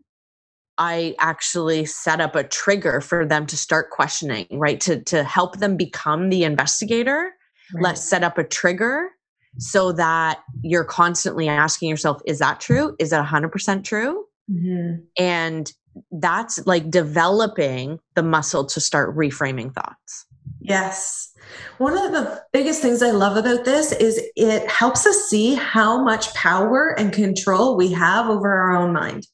I 0.78 1.16
actually 1.20 1.86
set 1.86 2.20
up 2.20 2.36
a 2.36 2.44
trigger 2.44 3.00
for 3.00 3.28
them 3.28 3.46
to 3.46 3.56
start 3.56 3.92
questioning, 3.92 4.48
right? 4.52 4.82
To 4.82 5.04
to 5.04 5.24
help 5.24 5.60
them 5.60 5.78
become 5.78 6.30
the 6.30 6.44
investigator. 6.44 7.32
Right. 7.74 7.84
Let's 7.84 8.02
set 8.02 8.24
up 8.24 8.40
a 8.40 8.44
trigger 8.44 9.10
so 9.58 9.92
that 9.94 10.40
you're 10.62 10.84
constantly 10.84 11.48
asking 11.48 11.90
yourself, 11.90 12.22
is 12.26 12.40
that 12.40 12.60
true? 12.60 12.96
Is 13.00 13.12
that 13.12 13.26
100% 13.26 13.84
true? 13.84 14.26
Mm-hmm. 14.52 15.04
And 15.18 15.72
that's 16.12 16.66
like 16.66 16.90
developing 16.90 18.00
the 18.16 18.24
muscle 18.24 18.66
to 18.66 18.82
start 18.82 19.16
reframing 19.16 19.74
thoughts. 19.74 20.26
Yes. 20.60 21.33
One 21.78 21.98
of 21.98 22.12
the 22.12 22.44
biggest 22.54 22.82
things 22.82 23.02
I 23.02 23.12
love 23.12 23.36
about 23.38 23.66
this 23.66 23.92
is 23.92 24.22
it 24.36 24.70
helps 24.70 25.06
us 25.06 25.30
see 25.30 25.56
how 25.56 26.04
much 26.04 26.34
power 26.34 26.96
and 26.98 27.12
control 27.12 27.76
we 27.76 27.92
have 27.94 28.30
over 28.30 28.52
our 28.52 28.76
own 28.76 28.94
mind. 28.94 29.28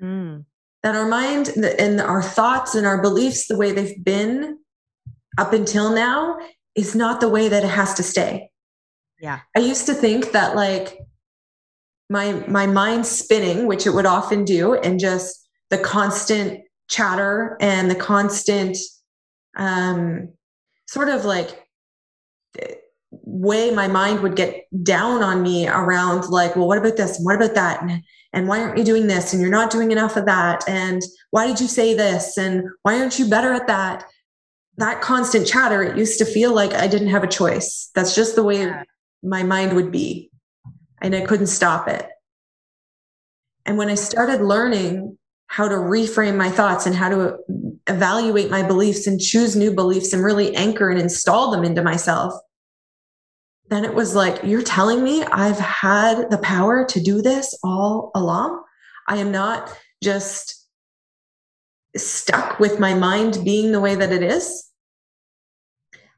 Mm. 0.00 0.44
That 0.82 0.96
our 0.96 1.08
mind 1.08 1.48
and 1.48 2.00
our 2.00 2.22
thoughts 2.22 2.74
and 2.74 2.86
our 2.86 3.00
beliefs, 3.00 3.46
the 3.46 3.56
way 3.56 3.72
they've 3.72 4.02
been 4.04 4.58
up 5.38 5.52
until 5.52 5.94
now, 5.94 6.38
is 6.74 6.94
not 6.94 7.20
the 7.20 7.28
way 7.28 7.48
that 7.48 7.64
it 7.64 7.70
has 7.70 7.94
to 7.94 8.02
stay. 8.02 8.50
Yeah. 9.20 9.40
I 9.56 9.60
used 9.60 9.86
to 9.86 9.94
think 9.94 10.32
that 10.32 10.56
like 10.56 10.98
my 12.10 12.32
my 12.48 12.66
mind 12.66 13.06
spinning, 13.06 13.66
which 13.66 13.86
it 13.86 13.94
would 13.94 14.06
often 14.06 14.44
do, 14.44 14.74
and 14.74 15.00
just 15.00 15.48
the 15.70 15.78
constant 15.78 16.60
chatter 16.88 17.56
and 17.60 17.90
the 17.90 17.94
constant 17.94 18.76
um 19.56 20.28
sort 20.86 21.08
of 21.08 21.24
like 21.24 21.64
way 23.22 23.70
my 23.70 23.88
mind 23.88 24.20
would 24.20 24.36
get 24.36 24.66
down 24.82 25.22
on 25.22 25.42
me 25.42 25.68
around 25.68 26.28
like 26.28 26.56
well 26.56 26.66
what 26.66 26.78
about 26.78 26.96
this 26.96 27.16
and 27.16 27.24
what 27.24 27.36
about 27.36 27.54
that? 27.54 27.82
And, 27.82 28.02
and 28.32 28.48
why 28.48 28.60
aren't 28.60 28.78
you 28.78 28.84
doing 28.84 29.06
this 29.06 29.32
and 29.32 29.40
you're 29.40 29.50
not 29.50 29.70
doing 29.70 29.92
enough 29.92 30.16
of 30.16 30.26
that? 30.26 30.68
And 30.68 31.02
why 31.30 31.46
did 31.46 31.60
you 31.60 31.68
say 31.68 31.94
this? 31.94 32.36
And 32.36 32.64
why 32.82 32.98
aren't 32.98 33.18
you 33.18 33.28
better 33.28 33.52
at 33.52 33.66
that? 33.68 34.04
That 34.76 35.00
constant 35.00 35.46
chatter 35.46 35.82
it 35.82 35.96
used 35.96 36.18
to 36.18 36.24
feel 36.24 36.52
like 36.52 36.74
i 36.74 36.86
didn't 36.86 37.08
have 37.08 37.24
a 37.24 37.28
choice. 37.28 37.90
That's 37.94 38.14
just 38.14 38.34
the 38.34 38.42
way 38.42 38.62
yeah. 38.62 38.82
my 39.22 39.42
mind 39.42 39.74
would 39.74 39.92
be. 39.92 40.30
And 41.00 41.14
i 41.14 41.20
couldn't 41.20 41.46
stop 41.46 41.88
it. 41.88 42.08
And 43.66 43.78
when 43.78 43.88
i 43.88 43.94
started 43.94 44.40
learning 44.40 45.18
how 45.54 45.68
to 45.68 45.76
reframe 45.76 46.34
my 46.34 46.50
thoughts 46.50 46.84
and 46.84 46.96
how 46.96 47.08
to 47.08 47.36
evaluate 47.86 48.50
my 48.50 48.60
beliefs 48.60 49.06
and 49.06 49.20
choose 49.20 49.54
new 49.54 49.72
beliefs 49.72 50.12
and 50.12 50.24
really 50.24 50.52
anchor 50.56 50.90
and 50.90 51.00
install 51.00 51.52
them 51.52 51.62
into 51.62 51.80
myself. 51.80 52.34
Then 53.70 53.84
it 53.84 53.94
was 53.94 54.16
like 54.16 54.42
you're 54.42 54.64
telling 54.64 55.04
me 55.04 55.22
i've 55.22 55.60
had 55.60 56.28
the 56.28 56.38
power 56.38 56.84
to 56.86 57.00
do 57.00 57.22
this 57.22 57.56
all 57.62 58.10
along? 58.16 58.64
I 59.06 59.18
am 59.18 59.30
not 59.30 59.72
just 60.02 60.66
stuck 61.96 62.58
with 62.58 62.80
my 62.80 62.94
mind 62.94 63.38
being 63.44 63.70
the 63.70 63.80
way 63.80 63.94
that 63.94 64.10
it 64.10 64.24
is? 64.24 64.68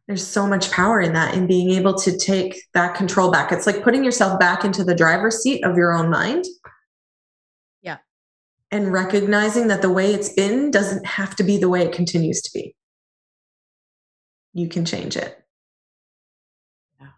There's 0.07 0.27
so 0.27 0.47
much 0.47 0.71
power 0.71 0.99
in 0.99 1.13
that 1.13 1.35
in 1.35 1.47
being 1.47 1.73
able 1.73 1.95
to 1.97 2.17
take 2.17 2.59
that 2.73 2.95
control 2.95 3.31
back. 3.31 3.53
It's 3.53 3.67
like 3.67 3.83
putting 3.83 4.03
yourself 4.03 4.41
back 4.41 4.65
into 4.65 4.83
the 4.83 4.95
driver's 4.95 5.43
seat 5.43 5.63
of 5.63 5.77
your 5.77 5.93
own 5.93 6.09
mind 6.09 6.47
and 8.71 8.93
recognizing 8.93 9.69
that 9.69 9.83
the 9.83 9.91
way 9.91 10.13
it's 10.13 10.33
been 10.33 10.71
doesn't 10.71 11.07
have 11.07 11.37
to 11.37 11.45
be 11.45 11.59
the 11.59 11.69
way 11.69 11.83
it 11.83 11.93
continues 11.93 12.43
to 12.43 12.51
be. 12.53 12.75
You 14.55 14.69
can 14.69 14.85
change 14.85 15.17
it. 15.17 15.39
Yeah. 17.01 17.09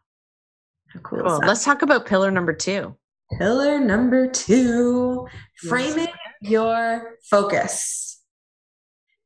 How 0.88 1.00
cool. 1.00 1.23
cool. 1.23 1.38
Let's 1.38 1.64
talk 1.64 1.83
about 1.83 2.07
pillar 2.07 2.31
number 2.31 2.52
two. 2.52 2.97
Pillar 3.38 3.78
number 3.78 4.28
two 4.28 5.28
framing 5.69 6.09
your 6.40 7.17
focus. 7.31 8.21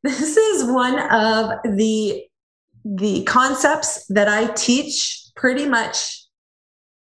This 0.03 0.37
is 0.37 0.65
one 0.65 0.99
of 0.99 1.61
the 1.77 2.25
the 2.85 3.23
concepts 3.25 4.05
that 4.09 4.27
I 4.27 4.53
teach 4.55 5.29
pretty 5.37 5.67
much 5.67 6.27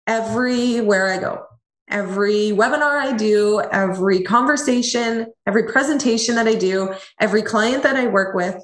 everywhere 0.08 1.14
I 1.14 1.20
go 1.20 1.46
every 1.90 2.52
webinar 2.52 3.00
I 3.00 3.16
do, 3.16 3.62
every 3.72 4.22
conversation, 4.24 5.28
every 5.48 5.64
presentation 5.64 6.36
that 6.36 6.48
I 6.48 6.56
do, 6.56 6.94
every 7.20 7.42
client 7.42 7.84
that 7.84 7.96
I 7.96 8.08
work 8.08 8.36
with, 8.36 8.56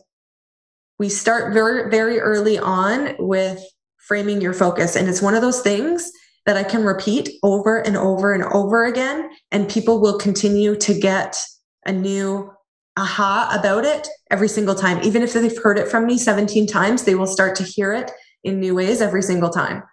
we 0.99 1.09
start 1.09 1.53
very, 1.53 1.89
very 1.89 2.19
early 2.19 2.57
on 2.57 3.15
with 3.19 3.61
framing 3.97 4.41
your 4.41 4.53
focus. 4.53 4.95
And 4.95 5.09
it's 5.09 5.21
one 5.21 5.35
of 5.35 5.41
those 5.41 5.61
things 5.61 6.09
that 6.45 6.55
I 6.55 6.63
can 6.63 6.83
repeat 6.83 7.29
over 7.43 7.79
and 7.79 7.97
over 7.97 8.33
and 8.33 8.43
over 8.43 8.85
again. 8.85 9.29
And 9.51 9.67
people 9.67 9.99
will 9.99 10.17
continue 10.17 10.75
to 10.77 10.97
get 10.97 11.37
a 11.85 11.91
new 11.91 12.51
aha 12.97 13.57
about 13.59 13.83
it 13.83 14.07
every 14.31 14.47
single 14.47 14.75
time. 14.75 15.03
Even 15.03 15.21
if 15.21 15.33
they've 15.33 15.61
heard 15.61 15.77
it 15.77 15.89
from 15.89 16.05
me 16.05 16.17
17 16.17 16.67
times, 16.67 17.03
they 17.03 17.15
will 17.15 17.27
start 17.27 17.55
to 17.57 17.63
hear 17.63 17.93
it 17.93 18.11
in 18.43 18.59
new 18.59 18.75
ways 18.75 19.01
every 19.01 19.21
single 19.21 19.49
time. 19.49 19.83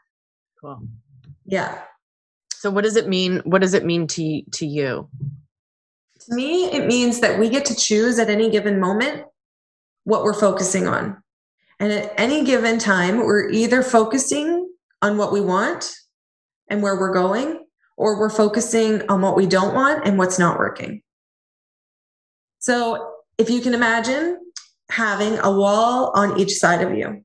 Cool. 0.60 0.86
Yeah. 1.44 1.82
So 2.62 2.70
what 2.70 2.84
does 2.84 2.94
it 2.94 3.08
mean? 3.08 3.40
What 3.44 3.60
does 3.60 3.74
it 3.74 3.84
mean 3.84 4.06
to 4.06 4.42
to 4.52 4.64
you? 4.64 5.08
To 6.20 6.32
me, 6.32 6.66
it 6.66 6.86
means 6.86 7.18
that 7.18 7.36
we 7.40 7.48
get 7.48 7.64
to 7.64 7.74
choose 7.74 8.20
at 8.20 8.30
any 8.30 8.50
given 8.50 8.78
moment 8.78 9.24
what 10.04 10.22
we're 10.22 10.32
focusing 10.32 10.86
on. 10.86 11.20
And 11.80 11.90
at 11.90 12.14
any 12.16 12.44
given 12.44 12.78
time, 12.78 13.16
we're 13.16 13.50
either 13.50 13.82
focusing 13.82 14.70
on 15.02 15.18
what 15.18 15.32
we 15.32 15.40
want 15.40 15.92
and 16.68 16.84
where 16.84 16.94
we're 16.94 17.12
going, 17.12 17.64
or 17.96 18.20
we're 18.20 18.30
focusing 18.30 19.02
on 19.08 19.22
what 19.22 19.34
we 19.34 19.48
don't 19.48 19.74
want 19.74 20.06
and 20.06 20.16
what's 20.16 20.38
not 20.38 20.56
working. 20.56 21.02
So 22.60 23.14
if 23.38 23.50
you 23.50 23.60
can 23.60 23.74
imagine 23.74 24.38
having 24.88 25.36
a 25.40 25.50
wall 25.50 26.12
on 26.14 26.38
each 26.38 26.52
side 26.52 26.80
of 26.80 26.96
you, 26.96 27.24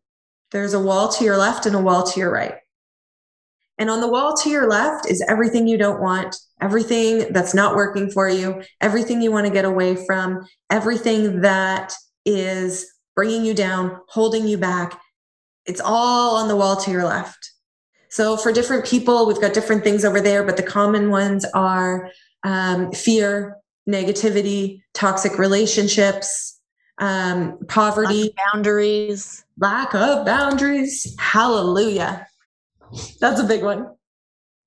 there's 0.50 0.74
a 0.74 0.82
wall 0.82 1.10
to 1.10 1.24
your 1.24 1.38
left 1.38 1.68
and 1.68 1.76
a 1.76 1.80
wall 1.80 2.02
to 2.08 2.20
your 2.20 2.32
right. 2.32 2.56
And 3.78 3.90
on 3.90 4.02
the 4.02 4.08
wall 4.08 4.36
to 4.38 4.50
your 4.50 4.68
left 4.70 5.10
is 5.10 5.24
everything 5.30 5.68
you 5.68 5.78
don't 5.78 6.02
want, 6.02 6.36
everything 6.62 7.32
that's 7.32 7.54
not 7.54 7.76
working 7.76 8.10
for 8.10 8.28
you, 8.28 8.64
everything 8.82 9.22
you 9.22 9.32
want 9.32 9.46
to 9.46 9.54
get 9.54 9.66
away 9.66 9.96
from, 10.06 10.48
everything 10.70 11.42
that 11.42 11.94
is 12.26 12.92
bringing 13.16 13.46
you 13.46 13.54
down, 13.54 14.00
holding 14.10 14.48
you 14.48 14.58
back. 14.58 15.00
It's 15.66 15.82
all 15.84 16.38
on 16.38 16.48
the 16.48 16.56
wall 16.56 16.76
to 16.78 16.92
your 16.92 17.06
left. 17.06 17.52
So 18.10 18.38
for 18.38 18.52
different 18.52 18.86
people, 18.86 19.28
we've 19.28 19.42
got 19.42 19.54
different 19.54 19.84
things 19.84 20.06
over 20.06 20.22
there, 20.22 20.44
but 20.44 20.58
the 20.58 20.64
common 20.64 21.10
ones 21.10 21.46
are 21.54 22.10
um, 22.44 22.92
fear, 22.92 23.58
negativity, 23.88 24.82
toxic 24.94 25.38
relationships, 25.38 26.60
um, 27.00 27.60
poverty, 27.68 28.34
boundaries, 28.54 29.46
lack 29.60 29.94
of 29.94 30.26
boundaries. 30.26 31.16
Hallelujah. 31.20 32.27
That's 33.20 33.40
a 33.40 33.44
big 33.44 33.64
one. 33.64 33.88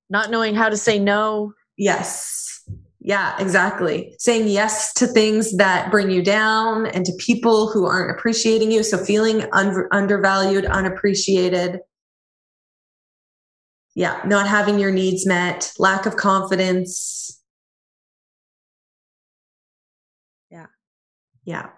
Not 0.09 0.29
knowing 0.29 0.55
how 0.55 0.69
to 0.69 0.77
say 0.77 0.99
no. 0.99 1.53
Yes. 1.77 2.63
Yeah, 2.99 3.35
exactly. 3.39 4.13
Saying 4.19 4.47
yes 4.47 4.93
to 4.95 5.07
things 5.07 5.57
that 5.57 5.89
bring 5.89 6.11
you 6.11 6.21
down 6.23 6.85
and 6.85 7.03
to 7.05 7.11
people 7.17 7.71
who 7.71 7.85
aren't 7.85 8.11
appreciating 8.11 8.71
you. 8.71 8.83
So 8.83 8.97
feeling 8.97 9.45
un- 9.53 9.87
undervalued, 9.91 10.65
unappreciated. 10.65 11.79
Yeah, 13.95 14.21
not 14.25 14.47
having 14.47 14.79
your 14.79 14.91
needs 14.91 15.25
met, 15.25 15.73
lack 15.79 16.05
of 16.05 16.15
confidence. 16.15 17.41
Yeah. 20.51 20.67
Yeah. 21.43 21.69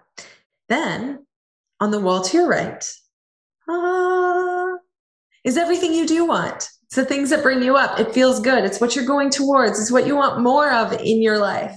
Then 0.68 1.26
on 1.80 1.90
the 1.90 2.00
wall 2.00 2.22
to 2.22 2.36
your 2.36 2.48
right, 2.48 2.84
uh, 3.68 4.53
is 5.44 5.56
everything 5.56 5.92
you 5.94 6.06
do 6.06 6.26
want. 6.26 6.68
It's 6.84 6.96
the 6.96 7.04
things 7.04 7.30
that 7.30 7.42
bring 7.42 7.62
you 7.62 7.76
up. 7.76 8.00
It 8.00 8.12
feels 8.12 8.40
good. 8.40 8.64
It's 8.64 8.80
what 8.80 8.96
you're 8.96 9.04
going 9.04 9.30
towards. 9.30 9.80
It's 9.80 9.92
what 9.92 10.06
you 10.06 10.16
want 10.16 10.42
more 10.42 10.70
of 10.70 10.92
in 10.92 11.22
your 11.22 11.38
life. 11.38 11.76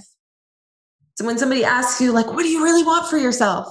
So 1.16 1.26
when 1.26 1.38
somebody 1.38 1.64
asks 1.64 2.00
you, 2.00 2.12
like, 2.12 2.26
what 2.26 2.42
do 2.42 2.48
you 2.48 2.62
really 2.62 2.84
want 2.84 3.08
for 3.08 3.18
yourself? 3.18 3.68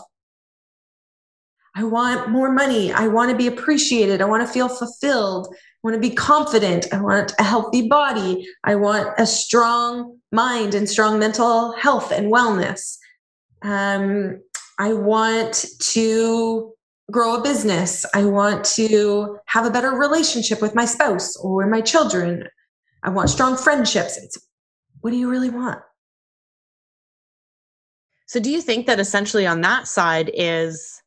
I 1.75 1.83
want 1.83 2.29
more 2.29 2.51
money. 2.51 2.91
I 2.91 3.07
want 3.07 3.31
to 3.31 3.37
be 3.37 3.47
appreciated. 3.47 4.21
I 4.21 4.25
want 4.25 4.45
to 4.45 4.51
feel 4.51 4.67
fulfilled. 4.67 5.47
I 5.53 5.55
want 5.83 5.93
to 5.93 6.01
be 6.01 6.13
confident. 6.13 6.87
I 6.91 6.99
want 6.99 7.33
a 7.39 7.43
healthy 7.43 7.87
body. 7.87 8.47
I 8.63 8.75
want 8.75 9.09
a 9.17 9.25
strong 9.25 10.17
mind 10.31 10.75
and 10.75 10.89
strong 10.89 11.19
mental 11.19 11.73
health 11.73 12.11
and 12.11 12.31
wellness. 12.33 12.97
Um, 13.61 14.41
I 14.79 14.93
want 14.93 15.65
to 15.79 16.73
grow 17.11 17.35
a 17.35 17.41
business. 17.41 18.05
I 18.13 18.25
want 18.25 18.65
to 18.65 19.39
have 19.45 19.65
a 19.65 19.71
better 19.71 19.91
relationship 19.91 20.61
with 20.61 20.75
my 20.75 20.85
spouse 20.85 21.35
or 21.37 21.65
my 21.67 21.81
children. 21.81 22.47
I 23.03 23.09
want 23.09 23.29
strong 23.29 23.55
friendships. 23.55 24.17
It's, 24.17 24.37
what 25.01 25.11
do 25.11 25.17
you 25.17 25.29
really 25.29 25.49
want? 25.49 25.79
So 28.25 28.41
do 28.41 28.49
you 28.49 28.61
think 28.61 28.87
that 28.87 28.99
essentially 28.99 29.47
on 29.47 29.61
that 29.61 29.87
side 29.87 30.29
is 30.33 31.01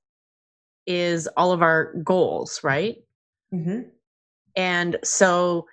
is 0.87 1.29
all 1.37 1.53
of 1.53 1.61
our 1.61 1.93
goals, 2.03 2.65
right? 2.65 2.97
Mm-hmm. 3.53 3.83
And 4.57 4.97
so 5.05 5.67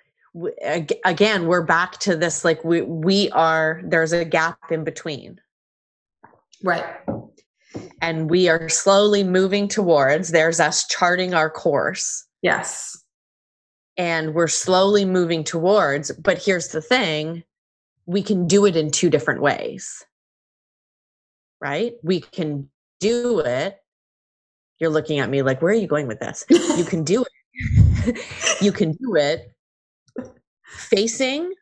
again, 1.04 1.46
we're 1.46 1.64
back 1.64 1.98
to 2.00 2.16
this 2.16 2.44
like 2.44 2.62
we 2.64 2.82
we 2.82 3.30
are 3.30 3.80
there's 3.84 4.12
a 4.12 4.24
gap 4.24 4.58
in 4.70 4.84
between. 4.84 5.40
Right. 6.62 6.84
And 8.00 8.30
we 8.30 8.48
are 8.48 8.68
slowly 8.68 9.24
moving 9.24 9.68
towards, 9.68 10.30
there's 10.30 10.60
us 10.60 10.86
charting 10.86 11.34
our 11.34 11.50
course. 11.50 12.26
Yes. 12.42 12.96
And 13.96 14.34
we're 14.34 14.48
slowly 14.48 15.04
moving 15.04 15.42
towards, 15.42 16.12
but 16.12 16.38
here's 16.38 16.68
the 16.68 16.82
thing 16.82 17.42
we 18.06 18.22
can 18.22 18.46
do 18.46 18.64
it 18.64 18.76
in 18.76 18.90
two 18.90 19.10
different 19.10 19.42
ways. 19.42 20.04
Right? 21.60 21.94
We 22.02 22.20
can 22.20 22.70
do 23.00 23.40
it. 23.40 23.78
You're 24.78 24.90
looking 24.90 25.18
at 25.18 25.28
me 25.28 25.42
like, 25.42 25.60
where 25.60 25.72
are 25.72 25.76
you 25.76 25.88
going 25.88 26.06
with 26.06 26.20
this? 26.20 26.44
you 26.50 26.84
can 26.84 27.02
do 27.02 27.24
it. 27.24 28.18
you 28.60 28.70
can 28.70 28.92
do 28.92 29.16
it 29.16 29.52
facing 30.68 31.52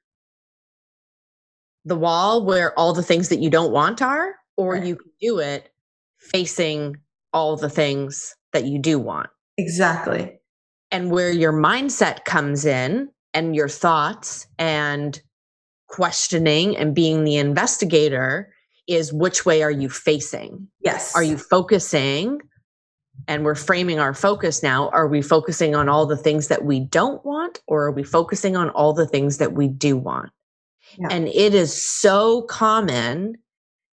the 1.87 1.97
wall 1.97 2.45
where 2.45 2.79
all 2.79 2.93
the 2.93 3.03
things 3.03 3.29
that 3.31 3.39
you 3.39 3.49
don't 3.49 3.73
want 3.73 4.03
are, 4.03 4.35
or 4.57 4.75
right. 4.75 4.85
you 4.85 4.97
can 4.97 5.11
do 5.21 5.39
it 5.39 5.73
facing 6.33 6.97
all 7.33 7.57
the 7.57 7.71
things 7.71 8.35
that 8.53 8.65
you 8.65 8.79
do 8.79 8.99
want. 8.99 9.29
Exactly. 9.59 10.39
And 10.91 11.11
where 11.11 11.31
your 11.31 11.53
mindset 11.53 12.25
comes 12.25 12.65
in 12.65 13.09
and 13.35 13.55
your 13.57 13.69
thoughts 13.69 14.47
and 14.59 15.21
questioning 15.89 16.77
and 16.77 16.95
being 16.95 17.25
the 17.25 17.37
investigator 17.37 18.53
is 18.87 19.13
which 19.13 19.45
way 19.45 19.63
are 19.63 19.71
you 19.71 19.89
facing? 19.89 20.69
Yes. 20.81 21.15
Are 21.15 21.23
you 21.23 21.37
focusing? 21.37 22.41
And 23.29 23.45
we're 23.45 23.55
framing 23.55 23.99
our 23.99 24.15
focus 24.15 24.63
now. 24.63 24.91
Are 24.91 25.09
we 25.09 25.23
focusing 25.23 25.75
on 25.75 25.89
all 25.89 26.07
the 26.07 26.17
things 26.17 26.49
that 26.49 26.65
we 26.65 26.81
don't 26.81 27.25
want, 27.25 27.61
or 27.67 27.85
are 27.85 27.93
we 27.93 28.05
focusing 28.05 28.57
on 28.57 28.71
all 28.71 28.93
the 28.93 29.07
things 29.07 29.39
that 29.39 29.55
we 29.55 29.69
do 29.69 29.97
want? 29.97 30.31
Yeah. 30.99 31.09
And 31.11 31.29
it 31.29 31.55
is 31.55 31.75
so 31.75 32.43
common 32.43 33.37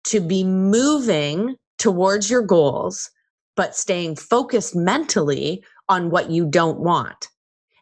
to 0.08 0.20
be 0.20 0.44
moving 0.44 1.56
towards 1.82 2.30
your 2.30 2.42
goals, 2.42 3.10
but 3.56 3.74
staying 3.74 4.14
focused 4.14 4.76
mentally 4.76 5.64
on 5.88 6.10
what 6.10 6.30
you 6.30 6.46
don't 6.46 6.78
want. 6.78 7.28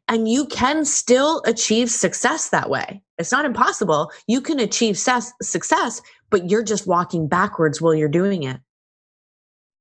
And 0.09 0.27
you 0.27 0.47
can 0.47 0.87
still 0.87 1.43
achieve 1.45 1.91
success 1.91 2.49
that 2.49 2.71
way. 2.71 3.03
It's 3.19 3.31
not 3.31 3.45
impossible. 3.45 4.11
You 4.27 4.41
can 4.41 4.59
achieve 4.59 4.97
ses- 4.97 5.35
success, 5.43 6.01
but 6.31 6.51
you're 6.51 6.65
just 6.65 6.87
walking 6.87 7.29
backwards 7.29 7.81
while 7.81 7.95
you're 7.95 8.09
doing 8.09 8.43
it. 8.43 8.59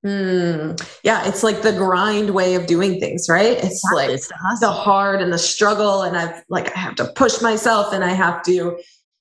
Hmm. 0.03 0.73
Yeah, 1.03 1.25
it's 1.27 1.41
like 1.41 1.61
the 1.61 1.73
grind 1.73 2.31
way 2.31 2.55
of 2.55 2.67
doing 2.67 2.99
things, 2.99 3.27
right? 3.29 3.57
It's 3.63 3.81
like 3.93 4.09
it's 4.09 4.27
the, 4.27 4.57
the 4.61 4.71
hard 4.71 5.21
and 5.21 5.31
the 5.31 5.37
struggle, 5.37 6.03
and 6.03 6.15
I've 6.15 6.43
like 6.47 6.73
I 6.75 6.79
have 6.79 6.95
to 6.95 7.05
push 7.15 7.41
myself, 7.41 7.91
and 7.91 8.03
I 8.03 8.11
have 8.11 8.41
to 8.43 8.79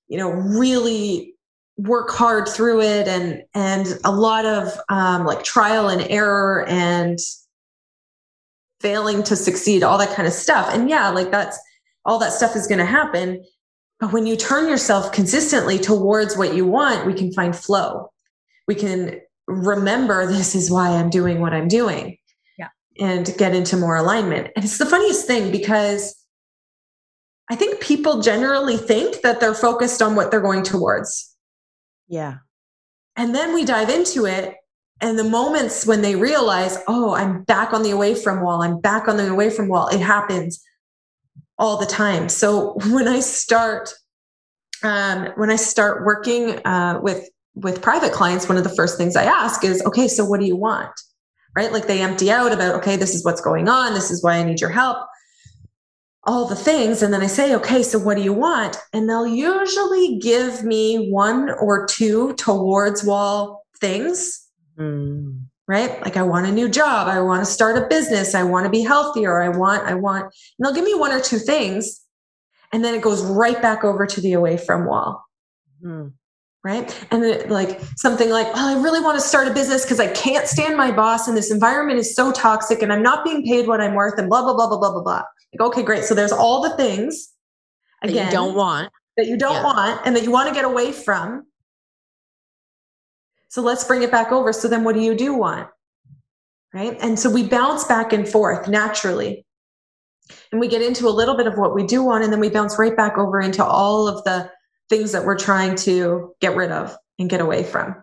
you 0.08 0.18
know 0.18 0.30
really 0.30 1.34
work 1.78 2.10
hard 2.10 2.48
through 2.48 2.82
it 2.82 3.06
and 3.06 3.42
and 3.54 3.98
a 4.04 4.10
lot 4.10 4.44
of 4.44 4.78
um, 4.88 5.24
like 5.24 5.44
trial 5.44 5.88
and 5.88 6.02
error 6.10 6.66
and 6.68 7.18
failing 8.80 9.22
to 9.22 9.36
succeed 9.36 9.82
all 9.82 9.96
that 9.98 10.14
kind 10.14 10.26
of 10.26 10.34
stuff. 10.34 10.68
And 10.72 10.90
yeah 10.90 11.08
like 11.08 11.30
that's 11.30 11.58
all 12.04 12.18
that 12.18 12.32
stuff 12.32 12.56
is 12.56 12.66
going 12.66 12.78
to 12.78 12.84
happen. 12.84 13.44
But 14.00 14.12
when 14.12 14.26
you 14.26 14.36
turn 14.36 14.68
yourself 14.68 15.12
consistently 15.12 15.78
towards 15.78 16.36
what 16.36 16.54
you 16.54 16.66
want 16.66 17.06
we 17.06 17.14
can 17.14 17.32
find 17.32 17.56
flow. 17.56 18.10
We 18.66 18.74
can 18.74 19.20
remember 19.46 20.26
this 20.26 20.54
is 20.54 20.70
why 20.70 20.90
i'm 20.90 21.08
doing 21.08 21.40
what 21.40 21.54
i'm 21.54 21.68
doing 21.68 22.18
yeah. 22.58 22.68
and 23.00 23.34
get 23.38 23.54
into 23.54 23.78
more 23.78 23.96
alignment. 23.96 24.48
And 24.54 24.64
it's 24.64 24.76
the 24.76 24.84
funniest 24.84 25.26
thing 25.26 25.50
because 25.50 26.14
I 27.50 27.56
think 27.56 27.80
people 27.80 28.20
generally 28.20 28.76
think 28.76 29.22
that 29.22 29.40
they're 29.40 29.54
focused 29.54 30.02
on 30.02 30.14
what 30.16 30.30
they're 30.30 30.40
going 30.40 30.62
towards. 30.62 31.27
Yeah. 32.08 32.38
And 33.16 33.34
then 33.34 33.54
we 33.54 33.64
dive 33.64 33.90
into 33.90 34.26
it. 34.26 34.54
And 35.00 35.18
the 35.18 35.24
moments 35.24 35.86
when 35.86 36.02
they 36.02 36.16
realize, 36.16 36.78
oh, 36.88 37.14
I'm 37.14 37.42
back 37.44 37.72
on 37.72 37.82
the 37.82 37.90
away 37.90 38.14
from 38.14 38.40
wall, 38.40 38.62
I'm 38.62 38.80
back 38.80 39.06
on 39.06 39.16
the 39.16 39.28
away 39.28 39.50
from 39.50 39.68
wall, 39.68 39.88
it 39.88 40.00
happens 40.00 40.62
all 41.56 41.78
the 41.78 41.86
time. 41.86 42.28
So 42.28 42.72
when 42.90 43.06
I 43.06 43.20
start, 43.20 43.92
um, 44.82 45.28
when 45.36 45.50
I 45.50 45.56
start 45.56 46.04
working 46.04 46.64
uh, 46.64 47.00
with 47.02 47.28
with 47.54 47.82
private 47.82 48.12
clients, 48.12 48.48
one 48.48 48.56
of 48.56 48.62
the 48.62 48.74
first 48.76 48.96
things 48.96 49.16
I 49.16 49.24
ask 49.24 49.64
is, 49.64 49.84
okay, 49.84 50.06
so 50.06 50.24
what 50.24 50.38
do 50.38 50.46
you 50.46 50.54
want? 50.54 50.92
Right? 51.56 51.72
Like 51.72 51.88
they 51.88 52.00
empty 52.00 52.30
out 52.30 52.52
about, 52.52 52.76
okay, 52.76 52.94
this 52.94 53.16
is 53.16 53.24
what's 53.24 53.40
going 53.40 53.68
on, 53.68 53.94
this 53.94 54.12
is 54.12 54.22
why 54.22 54.34
I 54.34 54.44
need 54.44 54.60
your 54.60 54.70
help 54.70 54.98
all 56.24 56.46
the 56.46 56.56
things 56.56 57.02
and 57.02 57.12
then 57.12 57.22
I 57.22 57.26
say, 57.26 57.54
okay, 57.54 57.82
so 57.82 57.98
what 57.98 58.16
do 58.16 58.22
you 58.22 58.32
want? 58.32 58.76
And 58.92 59.08
they'll 59.08 59.26
usually 59.26 60.18
give 60.18 60.64
me 60.64 61.10
one 61.10 61.50
or 61.50 61.86
two 61.86 62.34
towards 62.34 63.04
wall 63.04 63.64
things. 63.80 64.46
Mm. 64.78 65.42
Right? 65.66 66.02
Like 66.02 66.16
I 66.16 66.22
want 66.22 66.46
a 66.46 66.52
new 66.52 66.68
job, 66.68 67.08
I 67.08 67.20
want 67.20 67.44
to 67.44 67.50
start 67.50 67.76
a 67.76 67.86
business, 67.88 68.34
I 68.34 68.42
want 68.42 68.64
to 68.64 68.70
be 68.70 68.82
healthier, 68.82 69.42
I 69.42 69.50
want, 69.50 69.84
I 69.84 69.94
want, 69.94 70.24
and 70.24 70.32
they'll 70.60 70.74
give 70.74 70.84
me 70.84 70.94
one 70.94 71.12
or 71.12 71.20
two 71.20 71.38
things. 71.38 72.00
And 72.72 72.84
then 72.84 72.94
it 72.94 73.02
goes 73.02 73.22
right 73.22 73.60
back 73.60 73.84
over 73.84 74.06
to 74.06 74.20
the 74.20 74.32
away 74.32 74.56
from 74.56 74.86
wall. 74.86 75.24
Mm. 75.84 76.12
Right. 76.64 77.06
And 77.10 77.22
then 77.22 77.48
like 77.48 77.80
something 77.96 78.30
like, 78.30 78.52
well, 78.52 78.76
I 78.76 78.82
really 78.82 79.00
want 79.00 79.16
to 79.18 79.24
start 79.24 79.46
a 79.46 79.54
business 79.54 79.84
because 79.84 80.00
I 80.00 80.08
can't 80.08 80.46
stand 80.46 80.76
my 80.76 80.90
boss 80.90 81.28
and 81.28 81.36
this 81.36 81.50
environment 81.50 81.98
is 81.98 82.14
so 82.14 82.32
toxic 82.32 82.82
and 82.82 82.92
I'm 82.92 83.02
not 83.02 83.24
being 83.24 83.44
paid 83.44 83.66
what 83.66 83.80
I'm 83.80 83.94
worth 83.94 84.18
and 84.18 84.28
blah, 84.28 84.42
blah, 84.42 84.54
blah, 84.54 84.68
blah, 84.68 84.78
blah, 84.78 84.92
blah, 84.92 85.02
blah. 85.02 85.22
Like, 85.52 85.68
okay, 85.68 85.82
great. 85.82 86.04
So 86.04 86.14
there's 86.14 86.32
all 86.32 86.62
the 86.62 86.76
things 86.76 87.32
again 88.02 88.16
that 88.16 88.24
you 88.26 88.30
don't 88.30 88.54
want 88.54 88.90
that 89.18 89.26
you 89.26 89.36
don't 89.36 89.56
yeah. 89.56 89.64
want 89.64 90.00
and 90.06 90.16
that 90.16 90.22
you 90.22 90.30
want 90.30 90.48
to 90.48 90.54
get 90.54 90.64
away 90.64 90.92
from. 90.92 91.44
So 93.48 93.60
let's 93.60 93.84
bring 93.84 94.02
it 94.02 94.10
back 94.10 94.32
over. 94.32 94.52
So 94.52 94.68
then 94.68 94.84
what 94.84 94.94
do 94.94 95.02
you 95.02 95.14
do 95.14 95.34
want? 95.34 95.68
Right. 96.72 96.96
And 97.00 97.18
so 97.18 97.28
we 97.28 97.46
bounce 97.46 97.84
back 97.84 98.12
and 98.12 98.26
forth 98.26 98.68
naturally. 98.68 99.44
And 100.52 100.60
we 100.60 100.68
get 100.68 100.82
into 100.82 101.08
a 101.08 101.10
little 101.10 101.36
bit 101.36 101.46
of 101.46 101.56
what 101.56 101.74
we 101.74 101.86
do 101.86 102.04
want, 102.04 102.22
and 102.22 102.30
then 102.30 102.38
we 102.40 102.50
bounce 102.50 102.78
right 102.78 102.94
back 102.94 103.16
over 103.16 103.40
into 103.40 103.64
all 103.64 104.06
of 104.06 104.22
the 104.24 104.50
things 104.90 105.12
that 105.12 105.24
we're 105.24 105.38
trying 105.38 105.74
to 105.76 106.34
get 106.40 106.54
rid 106.54 106.70
of 106.70 106.94
and 107.18 107.30
get 107.30 107.40
away 107.40 107.64
from. 107.64 107.96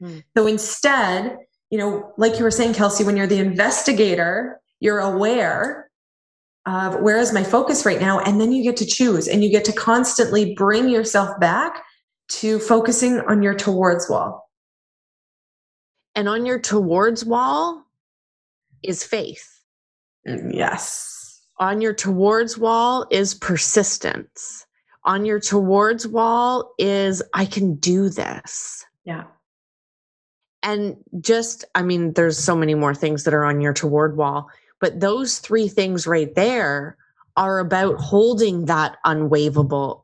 Hmm. 0.00 0.18
So 0.36 0.46
instead, 0.46 1.36
you 1.70 1.76
know, 1.76 2.14
like 2.16 2.38
you 2.38 2.44
were 2.44 2.50
saying, 2.50 2.72
Kelsey, 2.72 3.04
when 3.04 3.18
you're 3.18 3.26
the 3.26 3.38
investigator, 3.38 4.60
you're 4.80 5.00
aware 5.00 5.90
of 6.66 7.00
where 7.00 7.18
is 7.18 7.32
my 7.32 7.42
focus 7.42 7.84
right 7.84 8.00
now? 8.00 8.20
And 8.20 8.40
then 8.40 8.52
you 8.52 8.62
get 8.62 8.76
to 8.78 8.86
choose 8.86 9.26
and 9.26 9.42
you 9.42 9.50
get 9.50 9.64
to 9.66 9.72
constantly 9.72 10.54
bring 10.54 10.88
yourself 10.88 11.38
back 11.40 11.82
to 12.28 12.58
focusing 12.58 13.20
on 13.20 13.42
your 13.42 13.54
towards 13.54 14.08
wall. 14.08 14.48
And 16.14 16.28
on 16.28 16.46
your 16.46 16.58
towards 16.58 17.24
wall 17.24 17.84
is 18.82 19.02
faith. 19.02 19.48
Yes. 20.24 21.42
On 21.58 21.80
your 21.80 21.94
towards 21.94 22.58
wall 22.58 23.06
is 23.10 23.34
persistence. 23.34 24.66
On 25.04 25.24
your 25.24 25.40
towards 25.40 26.06
wall 26.06 26.74
is 26.78 27.22
i 27.34 27.44
can 27.44 27.74
do 27.76 28.08
this. 28.08 28.84
Yeah. 29.04 29.24
And 30.62 30.96
just 31.20 31.64
i 31.74 31.82
mean 31.82 32.12
there's 32.12 32.38
so 32.38 32.54
many 32.54 32.74
more 32.74 32.94
things 32.94 33.24
that 33.24 33.34
are 33.34 33.44
on 33.44 33.60
your 33.60 33.72
toward 33.72 34.16
wall 34.16 34.48
but 34.82 34.98
those 34.98 35.38
three 35.38 35.68
things 35.68 36.08
right 36.08 36.34
there 36.34 36.98
are 37.36 37.60
about 37.60 38.00
holding 38.00 38.66
that 38.66 38.96
unwavable, 39.06 40.02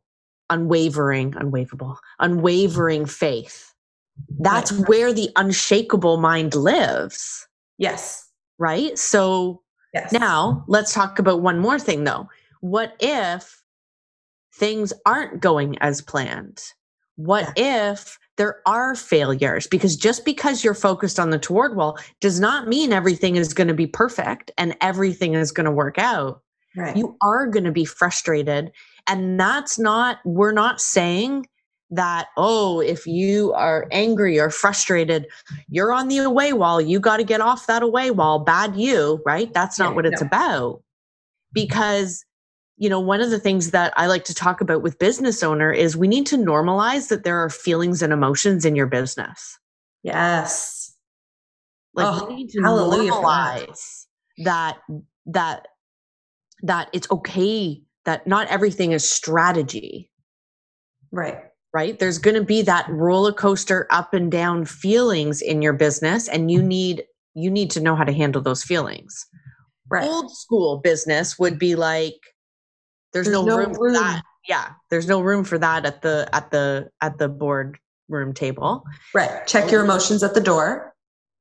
unwavering, 0.51 1.33
unwavable, 1.33 1.97
unwavering 2.21 3.05
faith. 3.05 3.75
That's 4.39 4.71
right. 4.71 4.89
where 4.89 5.13
the 5.13 5.31
unshakable 5.35 6.19
mind 6.19 6.55
lives. 6.55 7.47
Yes. 7.77 8.31
Right. 8.59 8.97
So 8.97 9.63
yes. 9.93 10.13
now 10.13 10.65
let's 10.69 10.95
talk 10.95 11.19
about 11.19 11.43
one 11.43 11.59
more 11.59 11.81
thing 11.81 12.05
though. 12.05 12.29
What 12.61 12.95
if 13.01 13.61
things 14.55 14.93
aren't 15.05 15.41
going 15.41 15.77
as 15.81 16.01
planned? 16.01 16.63
What 17.17 17.53
yeah. 17.57 17.91
if 17.91 18.17
there 18.39 18.63
are 18.65 18.95
failures 18.95 19.67
because 19.67 19.97
just 19.97 20.25
because 20.25 20.65
you're 20.65 20.73
focused 20.73 21.19
on 21.19 21.31
the 21.31 21.39
toward 21.39 21.77
wall 21.77 21.99
does 22.21 22.41
not 22.41 22.69
mean 22.69 22.93
everything 22.93 23.37
is 23.37 23.53
going 23.53 23.69
to 23.69 23.75
be 23.75 23.87
perfect 23.87 24.51
and 24.57 24.75
everything 24.81 25.35
is 25.35 25.53
going 25.53 25.67
to 25.67 25.71
work 25.71 25.99
out. 25.99 26.41
Right. 26.77 26.97
You 26.97 27.17
are 27.21 27.47
going 27.47 27.65
to 27.65 27.73
be 27.73 27.85
frustrated. 27.85 28.71
And 29.09 29.39
that's 29.39 29.79
not, 29.79 30.19
we're 30.25 30.53
not 30.53 30.81
saying 30.81 31.47
that, 31.91 32.29
oh, 32.37 32.81
if 32.81 33.07
you 33.07 33.53
are 33.55 33.89
angry 33.91 34.39
or 34.39 34.51
frustrated, 34.51 35.27
you're 35.69 35.93
on 35.93 36.09
the 36.09 36.19
away 36.19 36.53
wall. 36.53 36.81
You 36.81 37.01
got 37.01 37.17
to 37.17 37.25
get 37.25 37.41
off 37.41 37.67
that 37.67 37.83
away 37.83 38.11
wall. 38.11 38.39
Bad 38.39 38.77
you, 38.77 39.21
right? 39.27 39.53
That's 39.53 39.79
not 39.79 39.91
yeah, 39.91 39.97
what 39.97 40.07
it's 40.07 40.21
no. 40.21 40.27
about. 40.27 40.83
Because 41.53 42.25
you 42.79 42.89
know, 42.89 43.01
one 43.01 43.21
of 43.21 43.31
the 43.31 43.41
things 43.41 43.73
that 43.73 43.93
I 43.97 44.07
like 44.07 44.25
to 44.25 44.35
talk 44.35 44.61
about 44.61 44.83
with 44.83 45.01
business 45.01 45.43
owner 45.43 45.73
is 45.73 45.97
we 45.97 46.07
need 46.07 46.27
to 46.27 46.37
normalize 46.37 47.09
that 47.09 47.25
there 47.25 47.39
are 47.39 47.51
feelings 47.51 48.03
and 48.03 48.13
emotions 48.13 48.65
in 48.65 48.77
your 48.77 48.87
business. 48.87 49.59
Yes. 50.05 50.95
Like 51.95 52.23
oh, 52.23 52.29
we 52.29 52.37
need 52.37 52.51
to 52.51 52.61
normalize 52.61 54.07
that. 54.45 54.79
that 54.87 54.99
that 55.27 55.67
that 56.63 56.89
it's 56.93 57.11
okay 57.11 57.83
that 58.05 58.27
not 58.27 58.47
everything 58.47 58.93
is 58.93 59.09
strategy. 59.09 60.11
Right. 61.11 61.39
right? 61.73 61.99
There's 61.99 62.19
going 62.19 62.37
to 62.37 62.45
be 62.45 62.63
that 62.63 62.89
roller 62.89 63.33
coaster 63.33 63.87
up 63.91 64.15
and 64.15 64.31
down 64.31 64.65
feelings 64.67 65.43
in 65.43 65.63
your 65.63 65.73
business 65.73 66.29
and 66.29 66.51
you 66.51 66.63
need 66.63 67.05
you 67.35 67.51
need 67.51 67.71
to 67.73 67.81
know 67.81 67.97
how 67.97 68.05
to 68.05 68.13
handle 68.13 68.43
those 68.43 68.63
feelings. 68.63 69.27
Right. 69.91 70.05
Old 70.05 70.31
school 70.31 70.79
business 70.79 71.39
would 71.39 71.59
be 71.59 71.75
like 71.75 72.15
there's, 73.13 73.27
There's 73.27 73.35
no, 73.35 73.45
no 73.45 73.59
room, 73.59 73.75
for 73.75 73.93
that. 73.93 74.23
Yeah, 74.49 74.71
there's 74.91 75.07
no 75.07 75.21
room 75.21 75.45
for 75.45 75.59
that 75.59 75.85
at 75.87 76.03
the 76.03 76.29
at 76.33 76.51
the 76.51 76.91
at 77.01 77.19
the 77.19 77.29
board 77.29 77.79
room 78.09 78.33
table 78.33 78.85
Right. 79.15 79.47
Check 79.47 79.71
your 79.71 79.85
emotions 79.85 80.23
at 80.23 80.33
the 80.35 80.41
door. 80.41 80.95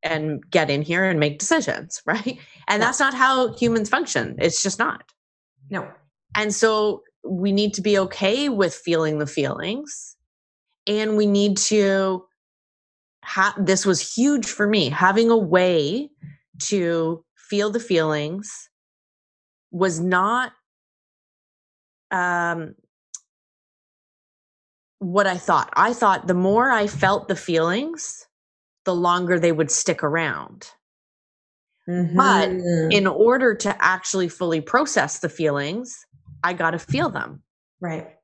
and 0.04 0.44
get 0.52 0.70
in 0.70 0.82
here 0.82 1.06
and 1.06 1.20
make 1.20 1.40
decisions, 1.40 2.02
right? 2.06 2.38
And 2.68 2.82
that's 2.82 3.00
not 3.00 3.14
how 3.14 3.54
humans 3.54 3.90
function. 3.90 4.36
It's 4.40 4.62
just 4.62 4.78
not. 4.80 5.04
No. 5.70 5.88
And 6.36 6.54
so 6.54 7.04
we 7.26 7.52
need 7.52 7.74
to 7.76 7.82
be 7.82 7.98
okay 7.98 8.50
with 8.50 8.74
feeling 8.74 9.20
the 9.20 9.28
feelings. 9.28 10.16
And 10.86 11.18
we 11.18 11.26
need 11.26 11.58
to 11.58 12.26
have 13.24 13.54
this 13.58 13.86
was 13.86 14.14
huge 14.16 14.46
for 14.46 14.68
me. 14.68 14.90
Having 14.90 15.30
a 15.30 15.38
way 15.38 16.10
to 16.64 17.24
feel 17.36 17.70
the 17.70 17.80
feelings 17.80 18.70
was 19.72 20.00
not 20.00 20.54
um 22.12 22.76
what 25.00 25.28
I 25.28 25.38
thought. 25.38 25.70
I 25.76 25.94
thought 25.94 26.28
the 26.28 26.34
more 26.34 26.72
I 26.72 26.88
felt 26.88 27.28
the 27.28 27.36
feelings, 27.36 28.26
the 28.86 28.96
longer 28.96 29.40
they 29.40 29.52
would 29.52 29.70
stick 29.72 30.04
around 30.04 30.72
But 31.88 32.50
Mhm. 32.50 32.92
in 32.92 33.08
order 33.08 33.54
to 33.56 33.76
actually 33.84 34.28
fully 34.28 34.60
process 34.60 35.20
the 35.20 35.30
feelings, 35.30 36.06
I 36.44 36.54
got 36.54 36.72
to 36.72 36.80
feel 36.80 37.10
them. 37.10 37.44
right. 37.80 38.16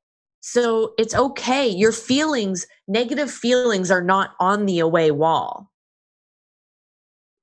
So 0.42 0.94
it's 0.98 1.16
okay. 1.16 1.70
Your 1.70 1.94
feelings, 1.94 2.66
negative 2.88 3.32
feelings, 3.32 3.90
are 3.90 4.04
not 4.04 4.32
on 4.42 4.66
the 4.66 4.80
away 4.80 5.12
wall. 5.12 5.72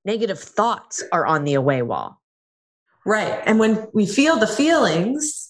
Negative 0.04 0.38
thoughts 0.38 1.02
are 1.10 1.24
on 1.24 1.44
the 1.44 1.54
away 1.54 1.80
wall. 1.82 2.20
Right. 3.06 3.42
And 3.46 3.58
when 3.58 3.88
we 3.94 4.04
feel 4.06 4.36
the 4.36 4.46
feelings, 4.46 5.49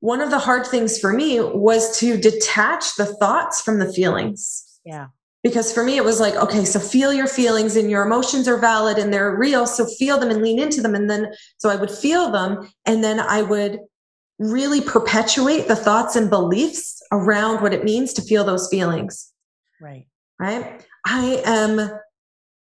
one 0.00 0.20
of 0.20 0.30
the 0.30 0.38
hard 0.38 0.66
things 0.66 0.98
for 0.98 1.12
me 1.12 1.40
was 1.40 1.98
to 2.00 2.16
detach 2.16 2.96
the 2.96 3.06
thoughts 3.06 3.60
from 3.60 3.78
the 3.78 3.92
feelings. 3.92 4.80
Yeah. 4.84 5.08
Because 5.42 5.72
for 5.72 5.82
me, 5.82 5.96
it 5.96 6.04
was 6.04 6.20
like, 6.20 6.34
okay, 6.34 6.64
so 6.66 6.78
feel 6.78 7.12
your 7.14 7.26
feelings 7.26 7.76
and 7.76 7.90
your 7.90 8.04
emotions 8.04 8.46
are 8.46 8.58
valid 8.58 8.98
and 8.98 9.12
they're 9.12 9.36
real. 9.36 9.66
So 9.66 9.86
feel 9.86 10.18
them 10.18 10.30
and 10.30 10.42
lean 10.42 10.58
into 10.58 10.82
them. 10.82 10.94
And 10.94 11.08
then, 11.08 11.32
so 11.56 11.70
I 11.70 11.76
would 11.76 11.90
feel 11.90 12.30
them 12.30 12.70
and 12.84 13.02
then 13.02 13.20
I 13.20 13.40
would 13.40 13.78
really 14.38 14.80
perpetuate 14.80 15.68
the 15.68 15.76
thoughts 15.76 16.16
and 16.16 16.28
beliefs 16.28 17.02
around 17.12 17.62
what 17.62 17.72
it 17.74 17.84
means 17.84 18.12
to 18.14 18.22
feel 18.22 18.44
those 18.44 18.68
feelings 18.70 19.32
Right. 19.80 20.06
right? 20.38 20.84
I 21.06 21.42
am 21.44 21.90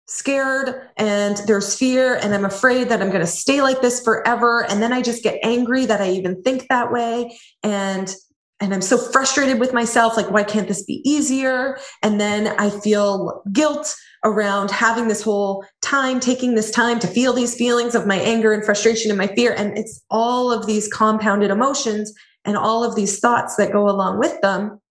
scared 0.10 0.90
and 0.98 1.38
there's 1.46 1.78
fear 1.78 2.16
and 2.16 2.34
I'm 2.34 2.44
afraid 2.44 2.90
that 2.90 3.00
I'm 3.00 3.10
going 3.10 3.22
to 3.22 3.28
stay 3.28 3.62
like 3.62 3.82
this 3.82 4.04
forever. 4.04 4.66
And 4.68 4.82
then 4.82 4.92
I 4.92 5.04
just 5.04 5.22
get 5.22 5.40
angry 5.44 5.86
that 5.86 6.02
I 6.02 6.10
even 6.10 6.42
think 6.42 6.68
that 6.70 6.92
way. 6.92 7.38
And 7.64 8.14
and 8.62 8.74
I'm 8.74 8.82
so 8.82 8.98
frustrated 8.98 9.60
with 9.60 9.72
myself 9.72 10.18
like 10.18 10.32
why 10.32 10.44
can't 10.44 10.68
this 10.68 10.84
be 10.84 11.02
easier? 11.06 11.78
And 12.02 12.20
then 12.20 12.48
I 12.60 12.72
feel 12.72 13.44
guilt 13.54 13.96
around 14.26 14.72
having 14.72 15.08
this 15.08 15.22
whole 15.22 15.64
time 15.82 16.20
taking 16.20 16.56
this 16.56 16.72
time 16.72 17.00
to 17.00 17.08
feel 17.08 17.32
these 17.32 17.56
feelings 17.56 17.94
of 17.94 18.08
my 18.08 18.18
anger 18.18 18.52
and 18.52 18.66
frustration 18.66 19.12
and 19.12 19.18
my 19.18 19.28
fear. 19.28 19.54
And 19.54 19.78
it's 19.78 20.04
all 20.10 20.52
of 20.52 20.66
these 20.66 20.92
compounded 20.92 21.52
emotions 21.52 22.12
and 22.46 22.58
all 22.58 22.84
of 22.84 22.96
these 22.96 23.20
thoughts 23.20 23.56
that 23.58 23.72
go 23.72 23.88
along 23.88 24.18
with 24.18 24.42
them. 24.42 24.82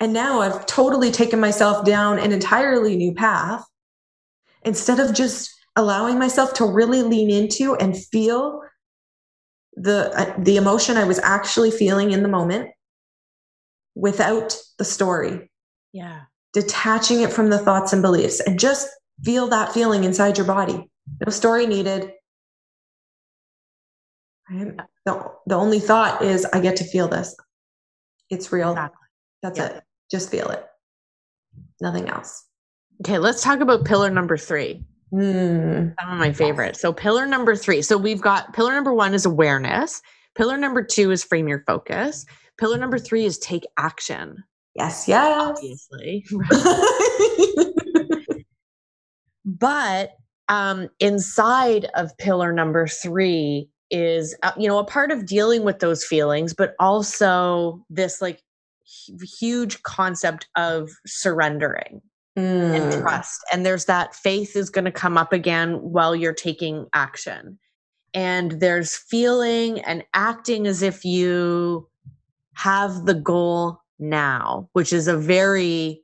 And 0.00 0.14
now 0.14 0.40
I've 0.40 0.64
totally 0.64 1.12
taken 1.12 1.38
myself 1.38 1.84
down 1.84 2.18
an 2.18 2.32
entirely 2.32 2.96
new 2.96 3.12
path 3.14 3.62
instead 4.62 5.00
of 5.00 5.14
just 5.14 5.50
allowing 5.76 6.18
myself 6.18 6.52
to 6.54 6.64
really 6.64 7.02
lean 7.02 7.30
into 7.30 7.74
and 7.76 7.96
feel 7.96 8.60
the 9.74 10.10
uh, 10.18 10.34
the 10.38 10.56
emotion 10.56 10.96
I 10.96 11.04
was 11.04 11.18
actually 11.20 11.70
feeling 11.70 12.10
in 12.10 12.22
the 12.22 12.28
moment 12.28 12.70
without 13.94 14.56
the 14.78 14.84
story, 14.84 15.50
Yeah. 15.92 16.22
detaching 16.52 17.20
it 17.22 17.32
from 17.32 17.50
the 17.50 17.58
thoughts 17.58 17.92
and 17.92 18.02
beliefs 18.02 18.40
and 18.40 18.58
just 18.58 18.88
feel 19.24 19.48
that 19.48 19.72
feeling 19.72 20.04
inside 20.04 20.36
your 20.38 20.46
body. 20.46 20.90
No 21.24 21.30
story 21.30 21.66
needed. 21.66 22.12
Right? 24.50 24.76
The, 25.06 25.32
the 25.46 25.54
only 25.54 25.80
thought 25.80 26.22
is 26.22 26.44
I 26.46 26.60
get 26.60 26.76
to 26.76 26.84
feel 26.84 27.08
this. 27.08 27.34
It's 28.30 28.52
real. 28.52 28.70
Exactly. 28.72 29.06
That's 29.42 29.58
Yeah. 29.58 29.66
it. 29.66 29.84
Just 30.10 30.30
feel 30.30 30.48
it. 30.50 30.64
Nothing 31.80 32.08
else. 32.08 32.44
Okay, 33.00 33.18
let's 33.18 33.42
talk 33.42 33.60
about 33.60 33.84
pillar 33.84 34.10
number 34.10 34.36
three. 34.36 34.84
Mm, 35.12 35.94
Some 36.00 36.12
of 36.12 36.18
my 36.18 36.32
favorites. 36.32 36.80
So, 36.80 36.92
pillar 36.92 37.26
number 37.26 37.56
three. 37.56 37.82
So, 37.82 37.96
we've 37.96 38.20
got 38.20 38.52
pillar 38.52 38.72
number 38.72 38.92
one 38.92 39.14
is 39.14 39.24
awareness. 39.26 40.02
Pillar 40.36 40.56
number 40.56 40.82
two 40.82 41.10
is 41.10 41.24
frame 41.24 41.48
your 41.48 41.64
focus. 41.66 42.26
Pillar 42.58 42.78
number 42.78 42.98
three 42.98 43.24
is 43.24 43.38
take 43.38 43.64
action, 43.78 44.44
yes, 44.74 45.08
yes. 45.08 45.36
obviously. 45.40 46.24
but 49.44 50.12
um, 50.48 50.88
inside 51.00 51.86
of 51.94 52.16
pillar 52.18 52.52
number 52.52 52.86
three 52.86 53.68
is 53.90 54.36
uh, 54.42 54.52
you 54.56 54.68
know 54.68 54.78
a 54.78 54.84
part 54.84 55.10
of 55.10 55.26
dealing 55.26 55.64
with 55.64 55.80
those 55.80 56.04
feelings 56.04 56.54
but 56.54 56.74
also 56.78 57.84
this 57.90 58.22
like 58.22 58.40
hu- 59.08 59.18
huge 59.38 59.82
concept 59.82 60.48
of 60.56 60.88
surrendering 61.06 62.00
and 62.40 62.92
Mm, 62.92 63.00
trust 63.00 63.40
and 63.52 63.64
there's 63.64 63.86
that 63.86 64.14
faith 64.14 64.56
is 64.56 64.70
going 64.70 64.84
to 64.84 64.92
come 64.92 65.16
up 65.16 65.32
again 65.32 65.74
while 65.74 66.14
you're 66.14 66.32
taking 66.32 66.86
action 66.92 67.58
and 68.14 68.52
there's 68.60 68.96
feeling 68.96 69.80
and 69.80 70.04
acting 70.14 70.66
as 70.66 70.82
if 70.82 71.04
you 71.04 71.88
have 72.54 73.06
the 73.06 73.14
goal 73.14 73.80
now 73.98 74.68
which 74.72 74.92
is 74.92 75.08
a 75.08 75.16
very 75.16 76.02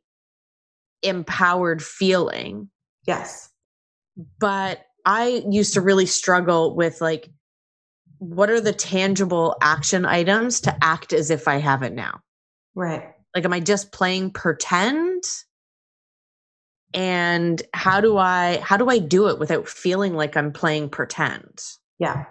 empowered 1.03 1.83
feeling 1.83 2.69
yes. 3.07 3.51
but 4.39 4.87
I 5.07 5.45
used 5.49 5.73
to 5.75 5.81
really 5.81 6.05
struggle 6.05 6.75
with 6.75 7.01
like, 7.01 7.31
what 8.19 8.51
are 8.51 8.61
the 8.61 8.73
tangible 8.73 9.57
action 9.63 10.05
items 10.05 10.61
to 10.63 10.77
act 10.83 11.13
as 11.13 11.31
if 11.31 11.47
I 11.47 11.59
have 11.59 11.83
it 11.85 11.93
now? 11.93 12.21
Right. 12.75 13.15
Like, 13.35 13.45
am 13.45 13.53
I 13.53 13.61
just 13.61 13.93
playing 13.93 14.33
pretend? 14.33 15.23
And 16.95 17.63
how 17.75 18.01
do 18.01 18.17
I 18.17 18.61
how 18.63 18.77
do 18.77 18.89
I 18.89 18.99
do 18.99 19.29
it 19.29 19.39
without 19.39 19.69
feeling 19.69 20.15
like 20.15 20.37
I'm 20.37 20.53
playing 20.53 20.91
pretend? 20.91 21.61
Yeah. 21.99 22.25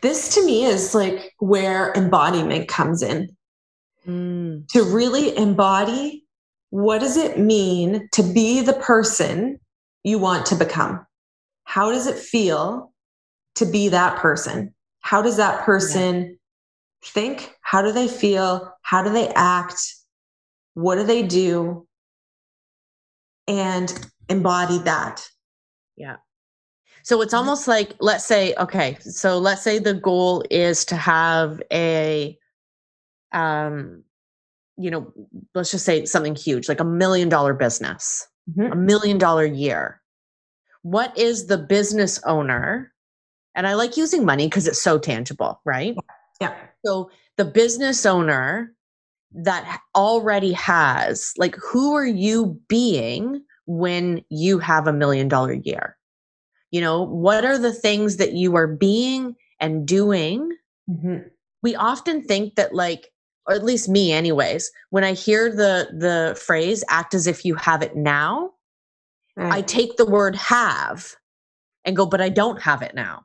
This 0.00 0.34
to 0.34 0.44
me 0.44 0.64
is 0.64 0.94
like 0.94 1.32
where 1.38 1.92
embodiment 1.94 2.68
comes 2.68 3.02
in. 3.02 3.28
Mm, 4.06 4.66
To 4.68 4.82
really 4.82 5.36
embody 5.36 6.24
what 6.70 7.00
does 7.00 7.18
it 7.18 7.38
mean 7.38 8.08
to 8.12 8.22
be 8.22 8.62
the 8.62 8.72
person 8.72 9.60
you 10.04 10.18
want 10.18 10.46
to 10.46 10.54
become? 10.54 11.06
How 11.64 11.90
does 11.90 12.06
it 12.06 12.16
feel 12.16 12.92
to 13.56 13.66
be 13.66 13.88
that 13.88 14.16
person? 14.18 14.74
How 15.00 15.20
does 15.20 15.36
that 15.36 15.64
person 15.64 16.38
think? 17.04 17.54
How 17.60 17.82
do 17.82 17.92
they 17.92 18.08
feel? 18.08 18.72
How 18.82 19.02
do 19.02 19.10
they 19.10 19.28
act? 19.28 19.80
What 20.74 20.96
do 20.96 21.04
they 21.04 21.22
do? 21.22 21.86
And 23.48 24.06
embody 24.28 24.78
that. 24.78 25.28
Yeah. 25.96 26.16
So 27.02 27.20
it's 27.20 27.34
almost 27.34 27.66
like, 27.66 27.94
let's 27.98 28.24
say, 28.24 28.54
okay, 28.58 28.96
so 29.00 29.38
let's 29.38 29.62
say 29.62 29.78
the 29.78 29.94
goal 29.94 30.44
is 30.50 30.84
to 30.86 30.96
have 30.96 31.60
a, 31.72 32.38
um, 33.32 34.04
you 34.76 34.90
know, 34.90 35.12
let's 35.54 35.72
just 35.72 35.84
say 35.84 36.04
something 36.04 36.36
huge, 36.36 36.68
like 36.68 36.80
a 36.80 36.84
million 36.84 37.28
dollar 37.28 37.54
business, 37.54 38.26
Mhm. 38.56 38.72
a 38.72 38.76
million 38.76 39.18
dollar 39.18 39.44
year. 39.44 40.00
What 40.82 41.16
is 41.18 41.46
the 41.46 41.58
business 41.58 42.22
owner? 42.24 42.92
And 43.54 43.66
I 43.66 43.74
like 43.74 43.96
using 43.96 44.24
money 44.24 44.46
because 44.46 44.66
it's 44.66 44.80
so 44.80 44.98
tangible, 44.98 45.60
right? 45.64 45.96
Yeah. 46.40 46.56
So 46.86 47.10
the 47.36 47.44
business 47.44 48.06
owner 48.06 48.74
that 49.34 49.80
already 49.94 50.52
has, 50.52 51.32
like, 51.36 51.56
who 51.56 51.94
are 51.94 52.06
you 52.06 52.60
being 52.68 53.42
when 53.66 54.22
you 54.28 54.58
have 54.58 54.86
a 54.86 54.92
million 54.92 55.28
dollar 55.28 55.54
year? 55.54 55.96
You 56.70 56.80
know, 56.80 57.02
what 57.02 57.44
are 57.44 57.58
the 57.58 57.72
things 57.72 58.16
that 58.16 58.32
you 58.32 58.56
are 58.56 58.66
being 58.66 59.36
and 59.60 59.86
doing? 59.86 60.50
Mhm. 60.88 61.30
We 61.62 61.74
often 61.74 62.22
think 62.22 62.56
that, 62.56 62.74
like, 62.74 63.12
or 63.46 63.54
at 63.54 63.64
least 63.64 63.88
me, 63.88 64.12
anyways, 64.12 64.70
when 64.90 65.04
I 65.04 65.12
hear 65.12 65.50
the 65.50 65.88
the 65.98 66.38
phrase 66.40 66.84
"act 66.88 67.14
as 67.14 67.26
if 67.26 67.44
you 67.44 67.54
have 67.56 67.82
it 67.82 67.96
now," 67.96 68.52
I 69.36 69.62
take 69.62 69.96
the 69.96 70.06
word 70.06 70.36
"have" 70.36 71.14
and 71.84 71.96
go, 71.96 72.06
"But 72.06 72.20
I 72.20 72.28
don't 72.28 72.60
have 72.60 72.82
it 72.82 72.94
now." 72.94 73.24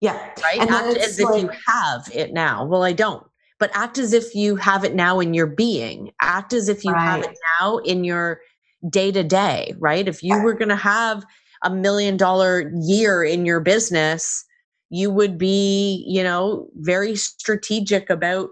yeah. 0.00 0.30
right? 0.42 0.60
And 0.60 0.70
Act 0.70 0.98
as 0.98 1.18
if 1.18 1.28
you 1.40 1.50
have 1.66 2.08
it 2.12 2.32
now. 2.32 2.64
Well, 2.64 2.82
I 2.82 2.92
don't. 2.92 3.26
But 3.58 3.70
act 3.74 3.98
as 3.98 4.12
if 4.12 4.34
you 4.34 4.56
have 4.56 4.84
it 4.84 4.94
now 4.94 5.20
in 5.20 5.34
your 5.34 5.46
being. 5.46 6.12
Act 6.20 6.52
as 6.52 6.68
if 6.68 6.84
you 6.84 6.92
right. 6.92 7.02
have 7.02 7.24
it 7.24 7.36
now 7.60 7.78
in 7.78 8.04
your 8.04 8.40
day 8.88 9.10
to 9.12 9.22
day, 9.22 9.74
right? 9.78 10.06
If 10.06 10.22
you 10.22 10.40
were 10.42 10.54
going 10.54 10.68
to 10.68 10.76
have 10.76 11.24
a 11.62 11.70
million 11.70 12.16
dollar 12.16 12.70
year 12.82 13.24
in 13.24 13.46
your 13.46 13.60
business, 13.60 14.44
you 14.90 15.10
would 15.10 15.38
be, 15.38 16.04
you 16.06 16.22
know, 16.22 16.68
very 16.76 17.16
strategic 17.16 18.10
about 18.10 18.50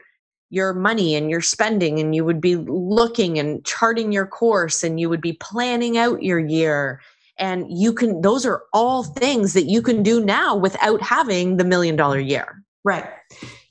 your 0.50 0.72
money 0.72 1.14
and 1.14 1.30
your 1.30 1.40
spending 1.40 1.98
and 1.98 2.14
you 2.14 2.24
would 2.24 2.40
be 2.40 2.56
looking 2.56 3.38
and 3.38 3.64
charting 3.64 4.12
your 4.12 4.26
course 4.26 4.84
and 4.84 5.00
you 5.00 5.08
would 5.08 5.20
be 5.20 5.32
planning 5.34 5.98
out 5.98 6.22
your 6.22 6.38
year 6.38 7.00
and 7.38 7.66
you 7.68 7.92
can 7.92 8.20
those 8.20 8.46
are 8.46 8.62
all 8.72 9.02
things 9.02 9.52
that 9.54 9.64
you 9.64 9.82
can 9.82 10.02
do 10.02 10.24
now 10.24 10.54
without 10.54 11.02
having 11.02 11.56
the 11.56 11.64
million 11.64 11.96
dollar 11.96 12.20
year 12.20 12.62
right 12.84 13.04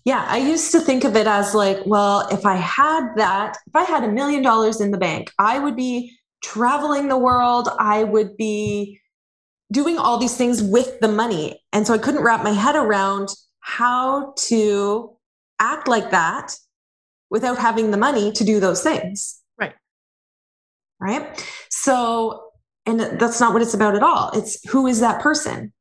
yeah 0.06 0.26
i 0.30 0.38
used 0.38 0.72
to 0.72 0.80
think 0.80 1.04
of 1.04 1.16
it 1.16 1.28
as 1.28 1.54
like 1.54 1.80
well 1.86 2.28
if 2.30 2.46
i 2.46 2.56
had 2.56 3.10
that 3.16 3.58
if 3.68 3.76
i 3.76 3.84
had 3.84 4.04
a 4.04 4.12
million 4.12 4.42
dollars 4.42 4.82
in 4.82 4.92
the 4.92 4.98
bank 4.98 5.32
i 5.40 5.60
would 5.60 5.76
be 5.76 6.12
traveling 6.44 7.08
the 7.08 7.18
world. 7.18 7.70
I 7.80 8.04
would 8.04 8.38
be 8.38 9.00
doing 9.72 9.98
all 9.98 10.20
these 10.20 10.38
things 10.38 10.62
with 10.62 11.00
the 11.00 11.08
money. 11.08 11.60
And 11.72 11.88
so 11.88 11.96
i 11.96 11.98
couldn't 11.98 12.24
wrap 12.24 12.44
my 12.44 12.52
head 12.52 12.76
around 12.76 13.30
how 13.62 14.34
to 14.50 15.16
act 15.60 15.88
like 15.88 16.12
that 16.12 16.56
without 17.32 17.58
having 17.58 17.90
the 17.90 17.98
money 17.98 18.32
to 18.34 18.44
do 18.44 18.60
those 18.60 18.84
things. 18.84 19.40
Right. 19.58 19.74
Right? 21.00 21.44
So 21.70 22.50
and 22.86 23.00
that's 23.00 23.40
not 23.40 23.54
what 23.54 23.62
it's 23.62 23.74
about 23.74 23.96
at 23.96 24.04
all. 24.04 24.30
It's 24.34 24.64
who 24.70 24.86
is 24.88 25.00
that 25.00 25.22
person? 25.22 25.72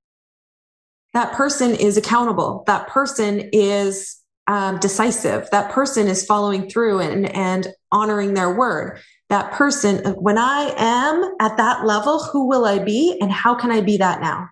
That 1.13 1.33
person 1.33 1.75
is 1.75 1.97
accountable. 1.97 2.65
That 2.67 2.89
person 2.89 3.51
is 3.53 4.17
um, 4.47 4.79
decisive. 4.79 5.49
That 5.51 5.71
person 5.71 6.09
is 6.09 6.25
following 6.25 6.69
through 6.69 7.01
and, 7.01 7.35
and 7.35 7.69
honoring 7.91 8.35
their 8.35 8.55
word. 8.55 8.99
That 9.29 9.53
person, 9.53 9.99
when 10.15 10.39
I 10.39 10.75
am 10.77 11.35
at 11.41 11.57
that 11.57 11.87
level, 11.87 12.23
who 12.23 12.49
will 12.49 12.65
I 12.65 12.79
be 12.79 13.17
and 13.21 13.31
how 13.31 13.55
can 13.55 13.71
I 13.71 13.81
be 13.81 13.97
that 13.99 14.21
now? 14.21 14.49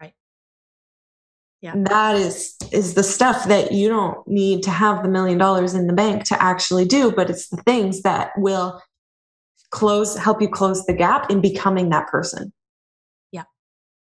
Right. 0.00 0.14
Yeah. 1.60 1.74
That 1.76 2.16
is 2.16 2.56
is 2.72 2.94
the 2.94 3.02
stuff 3.02 3.46
that 3.46 3.72
you 3.72 3.88
don't 3.88 4.26
need 4.26 4.62
to 4.64 4.70
have 4.70 5.02
the 5.02 5.08
million 5.08 5.38
dollars 5.38 5.74
in 5.74 5.86
the 5.86 5.92
bank 5.92 6.24
to 6.24 6.42
actually 6.42 6.84
do, 6.84 7.12
but 7.12 7.30
it's 7.30 7.48
the 7.48 7.56
things 7.58 8.02
that 8.02 8.32
will 8.36 8.82
close 9.70 10.16
help 10.16 10.42
you 10.42 10.48
close 10.48 10.84
the 10.86 10.92
gap 10.92 11.30
in 11.30 11.40
becoming 11.40 11.90
that 11.90 12.08
person 12.08 12.52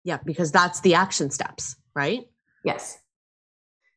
yeah 0.04 0.18
because 0.24 0.50
that's 0.52 0.80
the 0.80 0.94
action 0.94 1.30
steps 1.30 1.76
right 1.94 2.26
yes 2.64 2.98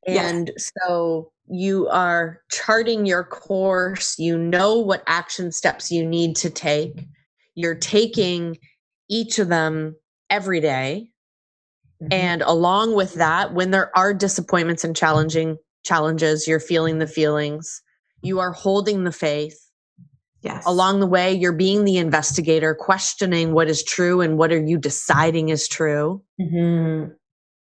and 0.08 0.52
yes. 0.56 0.72
so 0.84 1.32
you 1.48 1.88
are 1.90 2.42
charting 2.50 3.06
your 3.06 3.24
course 3.24 4.18
you 4.18 4.38
know 4.38 4.78
what 4.78 5.04
action 5.08 5.52
steps 5.52 5.92
you 5.92 6.06
need 6.06 6.36
to 6.36 6.50
take 6.50 7.06
you're 7.56 7.76
taking 7.76 8.58
each 9.10 9.40
of 9.40 9.50
them 9.50 9.96
every 10.30 10.62
day. 10.62 11.10
Mm-hmm. 12.02 12.14
and 12.14 12.42
along 12.44 12.96
with 12.96 13.14
that 13.16 13.54
when 13.54 13.70
there 13.70 13.96
are 13.96 14.14
disappointments 14.14 14.84
and 14.84 14.96
challenging 14.96 15.58
challenges 15.84 16.48
you're 16.48 16.60
feeling 16.60 16.98
the 16.98 17.06
feelings 17.06 17.84
you 18.24 18.40
are 18.40 18.52
holding 18.52 19.04
the 19.04 19.12
faith 19.12 19.71
Yes. 20.42 20.64
Along 20.66 21.00
the 21.00 21.08
way, 21.08 21.34
you're 21.34 21.54
being 21.54 21.86
the 21.86 21.98
investigator, 21.98 22.74
questioning 22.74 23.54
what 23.54 23.70
is 23.70 23.84
true 23.84 24.22
and 24.22 24.38
what 24.38 24.52
are 24.52 24.62
you 24.62 24.78
deciding 24.78 25.50
is 25.50 25.68
true. 25.68 26.24
Mm-hmm. 26.40 27.12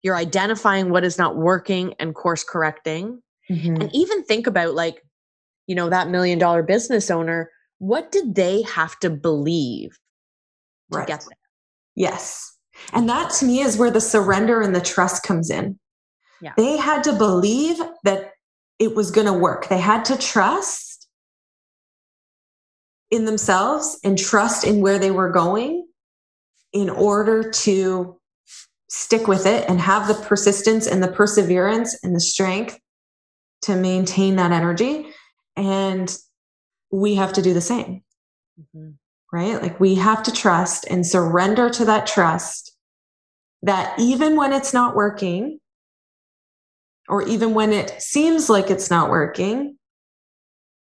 You're 0.03 0.15
identifying 0.15 0.89
what 0.89 1.03
is 1.03 1.17
not 1.17 1.35
working 1.35 1.93
and 1.99 2.15
course 2.15 2.43
correcting. 2.43 3.21
Mm-hmm. 3.49 3.81
And 3.81 3.89
even 3.93 4.23
think 4.23 4.47
about, 4.47 4.73
like, 4.73 5.03
you 5.67 5.75
know, 5.75 5.89
that 5.89 6.09
million 6.09 6.39
dollar 6.39 6.63
business 6.63 7.11
owner, 7.11 7.51
what 7.79 8.11
did 8.11 8.35
they 8.35 8.61
have 8.61 8.97
to 8.99 9.09
believe 9.09 9.91
to 10.91 10.99
right. 10.99 11.07
get 11.07 11.19
there? 11.21 11.37
Yes. 11.95 12.57
And 12.93 13.09
that 13.09 13.31
to 13.33 13.45
me 13.45 13.59
is 13.59 13.77
where 13.77 13.91
the 13.91 14.01
surrender 14.01 14.61
and 14.61 14.73
the 14.73 14.81
trust 14.81 15.23
comes 15.23 15.49
in. 15.49 15.77
Yeah. 16.41 16.53
They 16.55 16.77
had 16.77 17.03
to 17.03 17.13
believe 17.13 17.77
that 18.03 18.31
it 18.79 18.95
was 18.95 19.11
going 19.11 19.27
to 19.27 19.33
work. 19.33 19.67
They 19.67 19.79
had 19.79 20.05
to 20.05 20.17
trust 20.17 20.90
in 23.11 23.25
themselves 23.25 23.99
and 24.03 24.17
trust 24.17 24.63
in 24.63 24.81
where 24.81 24.97
they 24.97 25.11
were 25.11 25.29
going 25.29 25.85
in 26.73 26.89
order 26.89 27.51
to 27.51 28.17
stick 28.89 29.27
with 29.27 29.45
it 29.45 29.69
and 29.69 29.79
have 29.79 30.07
the 30.07 30.13
persistence 30.13 30.87
and 30.87 31.03
the 31.03 31.11
perseverance 31.11 31.97
and 32.03 32.15
the 32.15 32.21
strength 32.21 32.79
to 33.61 33.75
maintain 33.75 34.37
that 34.37 34.51
energy. 34.51 35.07
And 35.55 36.13
we 36.91 37.15
have 37.15 37.33
to 37.33 37.41
do 37.41 37.53
the 37.53 37.61
same. 37.61 38.03
Mm-hmm. 38.59 38.91
Right? 39.31 39.61
Like 39.61 39.79
we 39.79 39.95
have 39.95 40.23
to 40.23 40.31
trust 40.31 40.85
and 40.89 41.05
surrender 41.05 41.69
to 41.69 41.85
that 41.85 42.07
trust 42.07 42.75
that 43.63 43.97
even 43.99 44.35
when 44.35 44.51
it's 44.51 44.73
not 44.73 44.95
working, 44.95 45.59
or 47.07 47.23
even 47.23 47.53
when 47.53 47.71
it 47.71 48.01
seems 48.01 48.49
like 48.49 48.69
it's 48.69 48.89
not 48.89 49.09
working, 49.09 49.77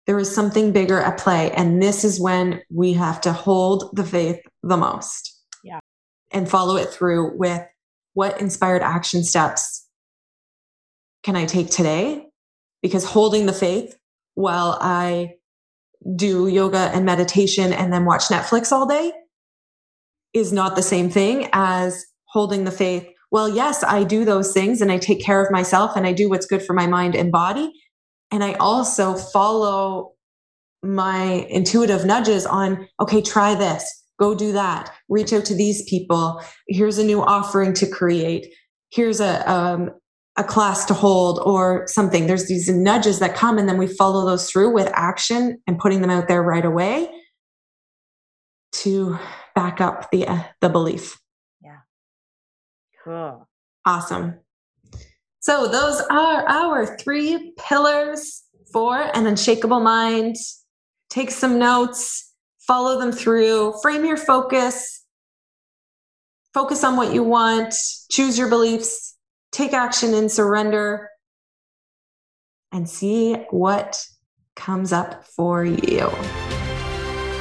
there 0.08 0.20
is 0.20 0.34
something 0.34 0.72
bigger 0.72 1.00
at 1.00 1.18
play. 1.18 1.52
And 1.52 1.82
this 1.82 2.04
is 2.04 2.20
when 2.20 2.62
we 2.70 2.94
have 2.94 3.22
to 3.22 3.34
hold 3.34 3.96
the 3.96 4.04
faith 4.04 4.40
the 4.64 4.78
most. 4.78 5.40
Yeah. 5.64 5.80
And 6.32 6.50
follow 6.50 6.76
it 6.76 6.90
through 6.90 7.38
with 7.38 7.62
what 8.14 8.42
inspired 8.42 8.82
action 8.82 9.24
steps 9.24 9.88
can 11.24 11.36
I 11.36 11.46
take 11.46 11.70
today? 11.70 12.26
Because 12.82 13.06
holding 13.06 13.46
the 13.46 13.54
faith 13.54 13.96
while 14.34 14.78
I 14.82 15.36
do 16.16 16.48
yoga 16.48 16.90
and 16.94 17.06
meditation 17.06 17.72
and 17.72 17.94
then 17.94 18.06
watch 18.06 18.24
Netflix 18.24 18.72
all 18.72 18.88
day 18.88 19.12
is 20.34 20.52
not 20.52 20.76
the 20.76 20.82
same 20.82 21.10
thing 21.10 21.48
as 21.54 22.06
holding 22.26 22.64
the 22.64 22.72
faith. 22.72 23.08
Well, 23.30 23.48
yes, 23.48 23.84
I 23.84 24.04
do 24.04 24.26
those 24.26 24.52
things 24.52 24.82
and 24.82 24.92
I 24.92 24.98
take 24.98 25.24
care 25.24 25.44
of 25.44 25.52
myself 25.52 25.96
and 25.96 26.08
I 26.08 26.14
do 26.14 26.28
what's 26.28 26.48
good 26.48 26.64
for 26.64 26.74
my 26.74 26.88
mind 26.88 27.16
and 27.16 27.32
body 27.32 27.72
and 28.32 28.44
I 28.44 28.54
also 28.54 29.16
follow 29.16 30.14
my 30.84 31.46
intuitive 31.50 32.06
nudges 32.06 32.46
on, 32.46 32.88
okay, 33.00 33.22
try 33.22 33.56
this, 33.56 34.04
go 34.20 34.34
do 34.34 34.52
that, 34.54 34.92
reach 35.10 35.34
out 35.34 35.46
to 35.46 35.56
these 35.56 35.84
people. 35.90 36.42
Here's 36.68 36.98
a 36.98 37.04
new 37.04 37.22
offering 37.22 37.74
to 37.76 37.88
create. 37.88 38.48
Here's 38.92 39.20
a, 39.20 39.50
um, 39.50 39.92
a 40.38 40.44
class 40.44 40.86
to 40.86 40.94
hold 40.94 41.40
or 41.40 41.86
something. 41.88 42.26
There's 42.26 42.48
these 42.48 42.70
nudges 42.70 43.20
that 43.20 43.36
come, 43.36 43.58
and 43.58 43.68
then 43.68 43.78
we 43.78 43.88
follow 43.88 44.26
those 44.26 44.50
through 44.50 44.74
with 44.74 44.90
action 44.94 45.62
and 45.68 45.78
putting 45.78 46.02
them 46.02 46.10
out 46.10 46.28
there 46.28 46.42
right 46.42 46.66
away 46.66 47.12
to 48.72 49.20
back 49.54 49.82
up 49.82 50.10
the 50.12 50.28
uh, 50.28 50.44
the 50.62 50.70
belief. 50.70 51.20
Yeah. 51.62 51.80
Cool. 53.04 53.48
Awesome. 53.86 54.40
So 55.42 55.68
those 55.68 56.00
are 56.02 56.48
our 56.48 56.98
three 56.98 57.54
pillars 57.58 58.44
for 58.72 58.96
an 58.96 59.26
unshakable 59.26 59.80
mind. 59.80 60.36
Take 61.10 61.32
some 61.32 61.58
notes, 61.58 62.32
follow 62.60 63.00
them 63.00 63.12
through, 63.12 63.74
frame 63.82 64.06
your 64.06 64.18
focus, 64.18 65.04
focus 66.54 66.84
on 66.84 66.96
what 66.96 67.12
you 67.12 67.24
want, 67.24 67.74
choose 68.12 68.38
your 68.38 68.50
beliefs, 68.50 69.18
take 69.52 69.74
action 69.74 70.14
and 70.14 70.32
surrender, 70.32 71.10
and 72.72 72.88
see 72.88 73.34
what 73.50 74.06
comes 74.56 74.94
up 74.94 75.26
for 75.26 75.66
you. 75.66 76.08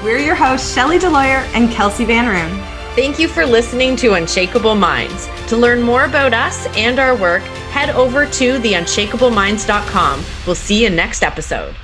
We're 0.03 0.19
your 0.19 0.35
hosts, 0.35 0.73
Shelly 0.73 0.99
Deloyer 0.99 1.45
and 1.55 1.71
Kelsey 1.71 2.07
Van 2.07 2.27
Roon. 2.27 2.80
Thank 2.97 3.21
you 3.21 3.29
for 3.29 3.47
listening 3.47 3.95
to 3.97 4.15
Unshakable 4.15 4.75
Minds. 4.75 5.29
To 5.47 5.57
learn 5.57 5.81
more 5.81 6.05
about 6.05 6.35
us 6.35 6.67
and 6.77 6.99
our 6.99 7.17
work, 7.17 7.43
head 7.71 7.91
over 7.91 8.27
to 8.27 8.59
theunshakableminds.com. 8.59 10.25
We'll 10.45 10.57
see 10.57 10.83
you 10.83 10.91
next 10.91 11.23
episode. 11.23 11.77